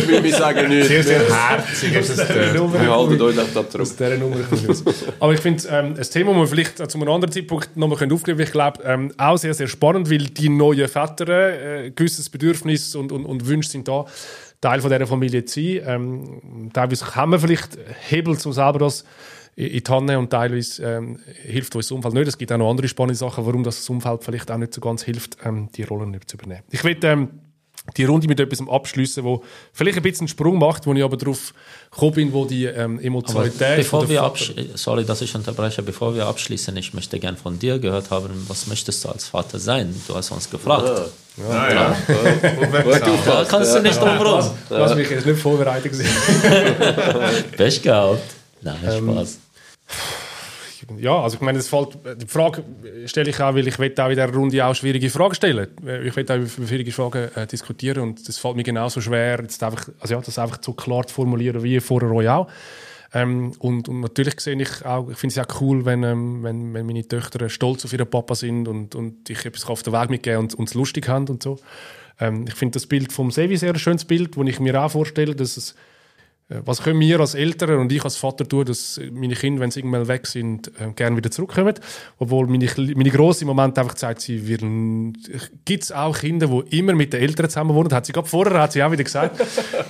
[0.08, 0.88] Wir, wir sagen nicht.
[0.88, 3.80] Sehr, sehr wir, herzig ist es wir halten ich- euch da zurück.
[3.82, 4.84] aus dieser Nummer komme ich raus.
[5.20, 8.24] Aber ich finde, ähm, ein Thema, das wir vielleicht zu einem anderen Zeitpunkt nochmal aufgreifen
[8.24, 12.28] können, ich glaube, ähm, auch sehr, sehr spannend, weil die neuen Väter äh, ein gewisses
[12.30, 14.04] Bedürfnis und, und, und Wünsche sind da,
[14.60, 15.82] Teil von dieser Familie zu sein.
[15.86, 17.76] Ähm, teilweise haben wir vielleicht
[18.08, 19.04] Hebel, um selber das
[19.54, 22.28] in die Hand und teilweise ähm, hilft uns das Umfeld nicht.
[22.28, 25.02] Es gibt auch noch andere spannende Sachen, warum das Umfeld vielleicht auch nicht so ganz
[25.02, 26.62] hilft, ähm, die Rollen nicht zu übernehmen.
[26.70, 27.28] Ich will ähm,
[27.96, 29.42] die Runde mit etwas abschließen, wo
[29.72, 31.52] vielleicht ein bisschen einen Sprung macht, wo ich aber darauf
[31.90, 36.14] gekommen bin, wo die ähm, Aber Emotionalität bevor wir absch sorry, dass ich unterbreche, bevor
[36.14, 39.92] wir abschließen, ich möchte gern von dir gehört haben, was möchtest du als Vater sein?
[40.06, 41.10] Du hast uns gefragt.
[41.50, 41.96] Ah, ja.
[42.82, 43.50] Gut Da aufgepasst.
[43.50, 44.50] kannst du nicht drum rum.
[44.68, 46.08] Du hast mich jetzt nicht vorbereitet gesehen.
[47.56, 48.20] Pech gehabt.
[48.60, 49.38] Nein, Ähm, Spaß.
[50.98, 52.64] Ja, also ich meine, das fällt, die Frage
[53.06, 55.68] stelle ich auch, weil ich auch in dieser Runde auch schwierige Fragen stellen.
[56.04, 59.62] Ich will auch über schwierige Fragen äh, diskutieren und das fällt mir genauso schwer, jetzt
[59.62, 62.48] einfach, also ja, das einfach so klar zu formulieren wie vorher euch auch.
[63.14, 66.72] Ähm, und, und natürlich sehe ich auch, ich finde es auch cool, wenn, ähm, wenn,
[66.72, 70.10] wenn meine Töchter stolz auf ihren Papa sind und, und ich etwas auf den Weg
[70.10, 71.58] mitgeben und und es lustig haben und so.
[72.18, 74.90] Ähm, ich finde das Bild vom Sevi sehr ein schönes Bild, wo ich mir auch
[74.90, 75.74] vorstelle, dass es äh,
[76.48, 79.80] was können wir als Eltern und ich als Vater tun, dass meine Kinder, wenn sie
[79.80, 81.74] irgendwann weg sind, äh, gerne wieder zurückkommen?
[82.18, 84.62] Obwohl meine, meine Grosse im Moment einfach sagt, sie wird,
[85.64, 87.92] gibt es auch Kinder, die immer mit den Eltern zusammen wohnen?
[87.92, 89.40] Hat sie gerade vorher hat sie auch wieder gesagt.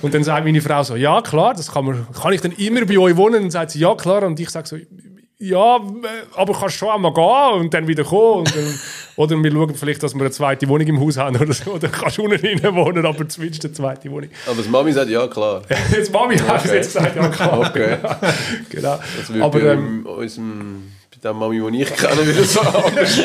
[0.01, 2.85] Und dann sagt meine Frau so, ja klar, das kann man, kann ich dann immer
[2.85, 3.35] bei euch wohnen?
[3.35, 4.23] Und dann sagt sie, ja klar.
[4.23, 4.77] Und ich sage so,
[5.43, 5.81] ja, äh,
[6.35, 8.45] aber kannst schon einmal gehen und dann wieder kommen.
[8.45, 8.79] Dann,
[9.17, 11.71] oder wir schauen vielleicht, dass wir eine zweite Wohnung im Haus haben oder so.
[11.71, 14.29] Oder kannst du unten rein wohnen, aber zumindest eine zweite Wohnung.
[14.45, 15.61] Aber das Mami sagt ja, klar.
[15.91, 17.59] Jetzt Mami hat es jetzt gesagt, ja klar.
[17.59, 17.97] Okay.
[18.69, 18.99] genau.
[19.17, 23.19] Das würde Aber bei ähm, unserem, bei der Mami, die ich kenne, wieder so anders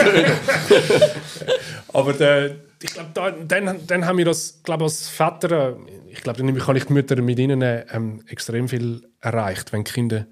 [1.93, 5.75] aber der, ich glaube, da, dann, dann haben wir das, glaube als Väter, äh,
[6.11, 10.27] ich glaube, dann kann ich die Mütter mit ihnen ähm, extrem viel erreicht, wenn Kinder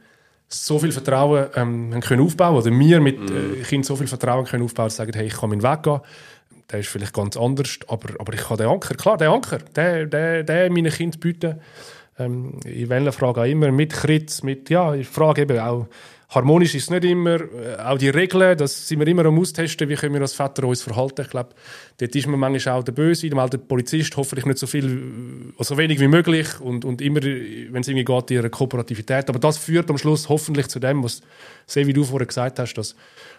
[0.48, 4.44] so viel Vertrauen ähm, haben können aufbauen oder wir mit äh, Kindern so viel Vertrauen
[4.44, 6.00] können aufbauen, dass sie sagen, hey, ich kann meinen Weg gehen.
[6.70, 10.10] Der ist vielleicht ganz anders, aber, aber ich kann den Anker, klar, den Anker, den,
[10.10, 11.60] den, den meinen Kindern bieten.
[12.18, 15.86] Ähm, in welcher Frage auch immer, mit Kritz, mit, ja, ich frage eben auch,
[16.28, 19.88] harmonisch ist es nicht immer, äh, auch die Regeln, das sind wir immer am Austesten,
[19.88, 21.22] wie können wir als Väter uns verhalten.
[21.22, 21.50] Ich glaube,
[21.98, 25.64] dort ist man manchmal auch der Böse, mal der Polizist, hoffentlich nicht so viel, äh,
[25.64, 29.28] so wenig wie möglich und, und immer, äh, wenn es irgendwie geht, ihre Kooperativität.
[29.28, 31.22] Aber das führt am Schluss hoffentlich zu dem, was,
[31.66, 32.96] sehr wie du vorher gesagt hast, dass,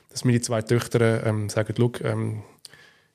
[0.09, 2.43] dass meine zwei Töchter ähm, sagen, «Look, ähm,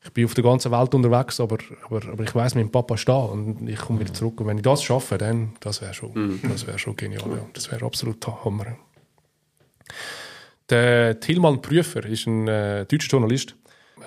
[0.05, 3.09] ich bin auf der ganzen Welt unterwegs, aber, aber, aber ich weiß, mein Papa ist
[3.09, 4.41] da und ich komme wieder zurück.
[4.41, 7.23] Und wenn ich das schaffe, dann das wäre schon, das wäre schon genial.
[7.31, 7.47] Ja.
[7.53, 8.77] Das wäre absolut Hammer.
[10.71, 13.57] Der Tilman Prüfer ist ein äh, deutscher Journalist.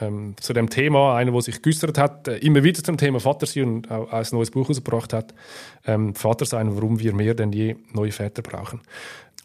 [0.02, 3.46] Ähm, zu dem Thema, einer, der sich geäußert hat, äh, immer wieder zum Thema Vater
[3.46, 5.34] sein und auch ein neues Buch herausgebracht hat.
[5.86, 8.82] Ähm, Vater sein, warum wir mehr denn je neue Väter brauchen.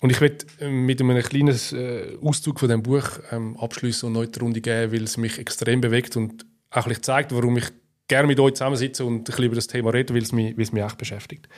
[0.00, 4.16] Und ich möchte äh, mit einem kleinen äh, Auszug von dem Buch ähm, abschließen und
[4.16, 7.66] heute die Runde geben, weil es mich extrem bewegt und auch zeigt, warum ich
[8.08, 10.64] gerne mit euch zusammensitze und ein bisschen über das Thema rede, weil es mich, weil
[10.64, 11.48] es mich echt beschäftigt.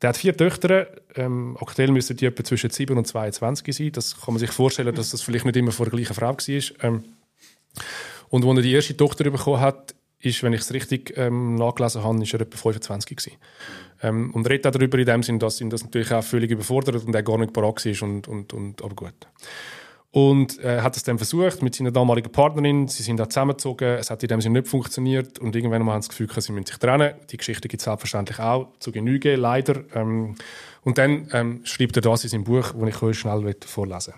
[0.00, 0.86] Der hat vier Töchter.
[1.14, 3.92] Ähm, aktuell müssen die etwa zwischen 7 und 22 sein.
[3.92, 6.84] Das kann man sich vorstellen, dass das vielleicht nicht immer vor der gleichen Frau war.
[6.84, 7.04] Ähm,
[8.28, 12.02] und als er die erste Tochter bekommen hat, ist, wenn ich es richtig ähm, nachgelesen
[12.02, 13.36] habe, ist er etwa 25 gewesen.
[14.02, 17.04] Ähm, und redet auch darüber in dem Sinn, dass ihn das natürlich auch völlig überfordert
[17.04, 19.14] und er gar nicht parat war und, und, und, aber gut.
[20.10, 22.88] Und er hat es dann versucht mit seiner damaligen Partnerin.
[22.88, 23.98] Sie sind auch zusammengezogen.
[23.98, 25.38] Es hat in dem Sinne nicht funktioniert.
[25.38, 27.12] Und irgendwann mal haben sie das Gefühl, sie müssen sich trennen.
[27.30, 29.84] Die Geschichte gibt es selbstverständlich auch zu Genüge, leider.
[29.94, 30.36] Ähm,
[30.82, 34.14] und dann ähm, schreibt er das in seinem Buch, das ich euch schnell vorlesen.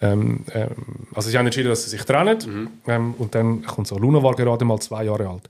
[0.00, 2.70] Ähm, ähm, also sie haben entschieden, dass sie sich trennen.
[2.86, 5.48] Ähm, und dann kommt so, Luna war gerade mal zwei Jahre alt.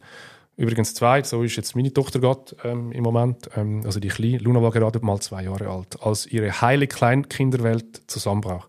[0.58, 4.38] Übrigens zwei, so ist jetzt meine Tochter gerade ähm, im Moment, ähm, also die Kleine,
[4.38, 8.66] Luna war gerade mal zwei Jahre alt, als ihre heile Kleinkinderwelt zusammenbrach.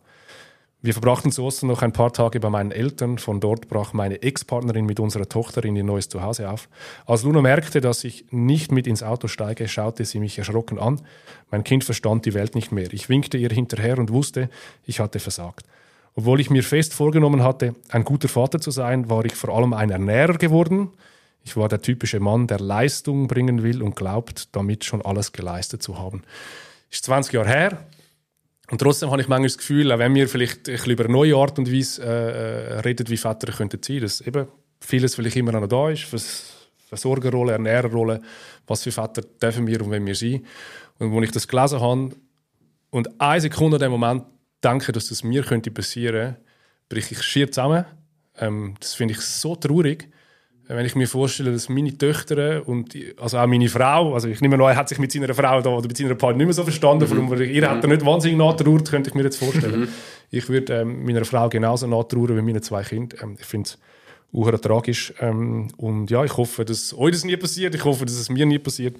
[0.87, 3.17] Wir verbrachten zu Ostern noch ein paar Tage bei meinen Eltern.
[3.17, 6.69] Von dort brach meine Ex-Partnerin mit unserer Tochter in ihr neues Zuhause auf.
[7.05, 11.01] Als Luna merkte, dass ich nicht mit ins Auto steige, schaute sie mich erschrocken an.
[11.51, 12.93] Mein Kind verstand die Welt nicht mehr.
[12.93, 14.49] Ich winkte ihr hinterher und wusste,
[14.85, 15.65] ich hatte versagt.
[16.15, 19.73] Obwohl ich mir fest vorgenommen hatte, ein guter Vater zu sein, war ich vor allem
[19.73, 20.91] ein Ernährer geworden.
[21.43, 25.83] Ich war der typische Mann, der Leistung bringen will und glaubt, damit schon alles geleistet
[25.83, 26.23] zu haben.
[26.89, 27.77] Ist 20 Jahre her.
[28.69, 31.13] Und trotzdem habe ich manchmal das Gefühl, auch wenn wir vielleicht ein bisschen über eine
[31.13, 34.47] neue Art und Weise äh, äh reden, wie Väter könnten sein, dass eben
[34.79, 36.03] vieles vielleicht immer noch da ist,
[36.89, 38.21] Versorgerrolle, Ernährerrolle,
[38.65, 40.45] was für Väter dürfen wir und wenn wir sein.
[40.99, 42.11] Und als ich das gelesen habe
[42.89, 44.23] und eine Sekunde in dem Moment
[44.63, 46.37] denke, dass das mir könnte passieren,
[46.89, 47.85] breche ich schier zusammen.
[48.37, 50.09] Ähm, das finde ich so traurig
[50.67, 54.55] wenn ich mir vorstelle, dass meine Töchter und also auch meine Frau, also ich nehme
[54.55, 56.63] an, er hat sich mit seiner Frau da, oder mit seiner Partnerin nicht mehr so
[56.63, 57.29] verstanden, mhm.
[57.29, 59.81] Warum, ihr hat er nicht wahnsinnig nachtrauert, könnte ich mir jetzt vorstellen.
[59.81, 59.87] Mhm.
[60.29, 63.17] Ich würde ähm, meiner Frau genauso nachtrauern wie meine zwei Kinder.
[63.23, 63.77] Ähm, ich finde es
[64.33, 65.13] auch tragisch.
[65.21, 67.73] Ähm, und ja, ich hoffe, dass euch das nie passiert.
[67.73, 68.97] Ich hoffe, dass es mir nie passiert.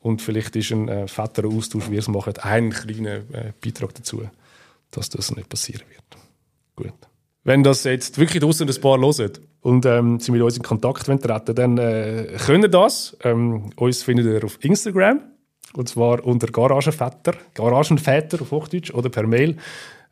[0.00, 3.94] Und vielleicht ist ein äh, fetterer Austausch, wie ihr es macht, ein kleiner äh, Beitrag
[3.94, 4.22] dazu,
[4.90, 6.22] dass das nicht passieren wird.
[6.74, 7.11] Gut.
[7.44, 9.32] Wenn das jetzt wirklich draußen ein paar hören
[9.62, 13.16] und ähm, sie mit uns in Kontakt treten dann äh, können das.
[13.24, 15.20] Ähm, uns findet ihr auf Instagram
[15.74, 19.56] und zwar unter Garagenväter, Garagenväter auf Hochdeutsch oder per Mail.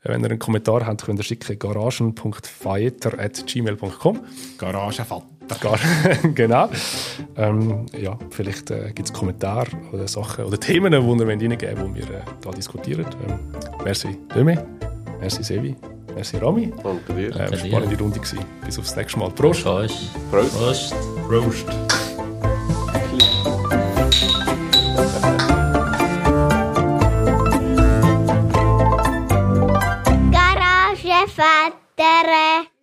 [0.03, 4.21] Äh, wenn ihr einen Kommentar habt, könnt ihr schicken garagen.feiter.gmail.com
[4.59, 5.27] Garagenvater.
[5.61, 5.81] Gar,
[6.35, 6.71] genau.
[7.37, 11.95] Ähm, ja, vielleicht äh, gibt es Kommentare oder Sachen oder Themen, die wir reingeben wollen,
[11.95, 13.05] die wir äh, da diskutieren.
[13.29, 13.41] Ähm,
[13.83, 14.65] merci Döme,
[15.21, 15.75] merci Sevi.
[16.21, 16.71] Merci Rami.
[16.83, 17.35] Danke dir.
[17.35, 18.41] Äh, spannende Runde gewesen.
[18.63, 19.31] Bis aufs nächste Mal.
[19.31, 19.65] Prost.
[19.65, 20.13] Prost.
[20.31, 20.95] Prost.
[21.27, 21.67] Prost.
[30.31, 32.71] Garage Vater.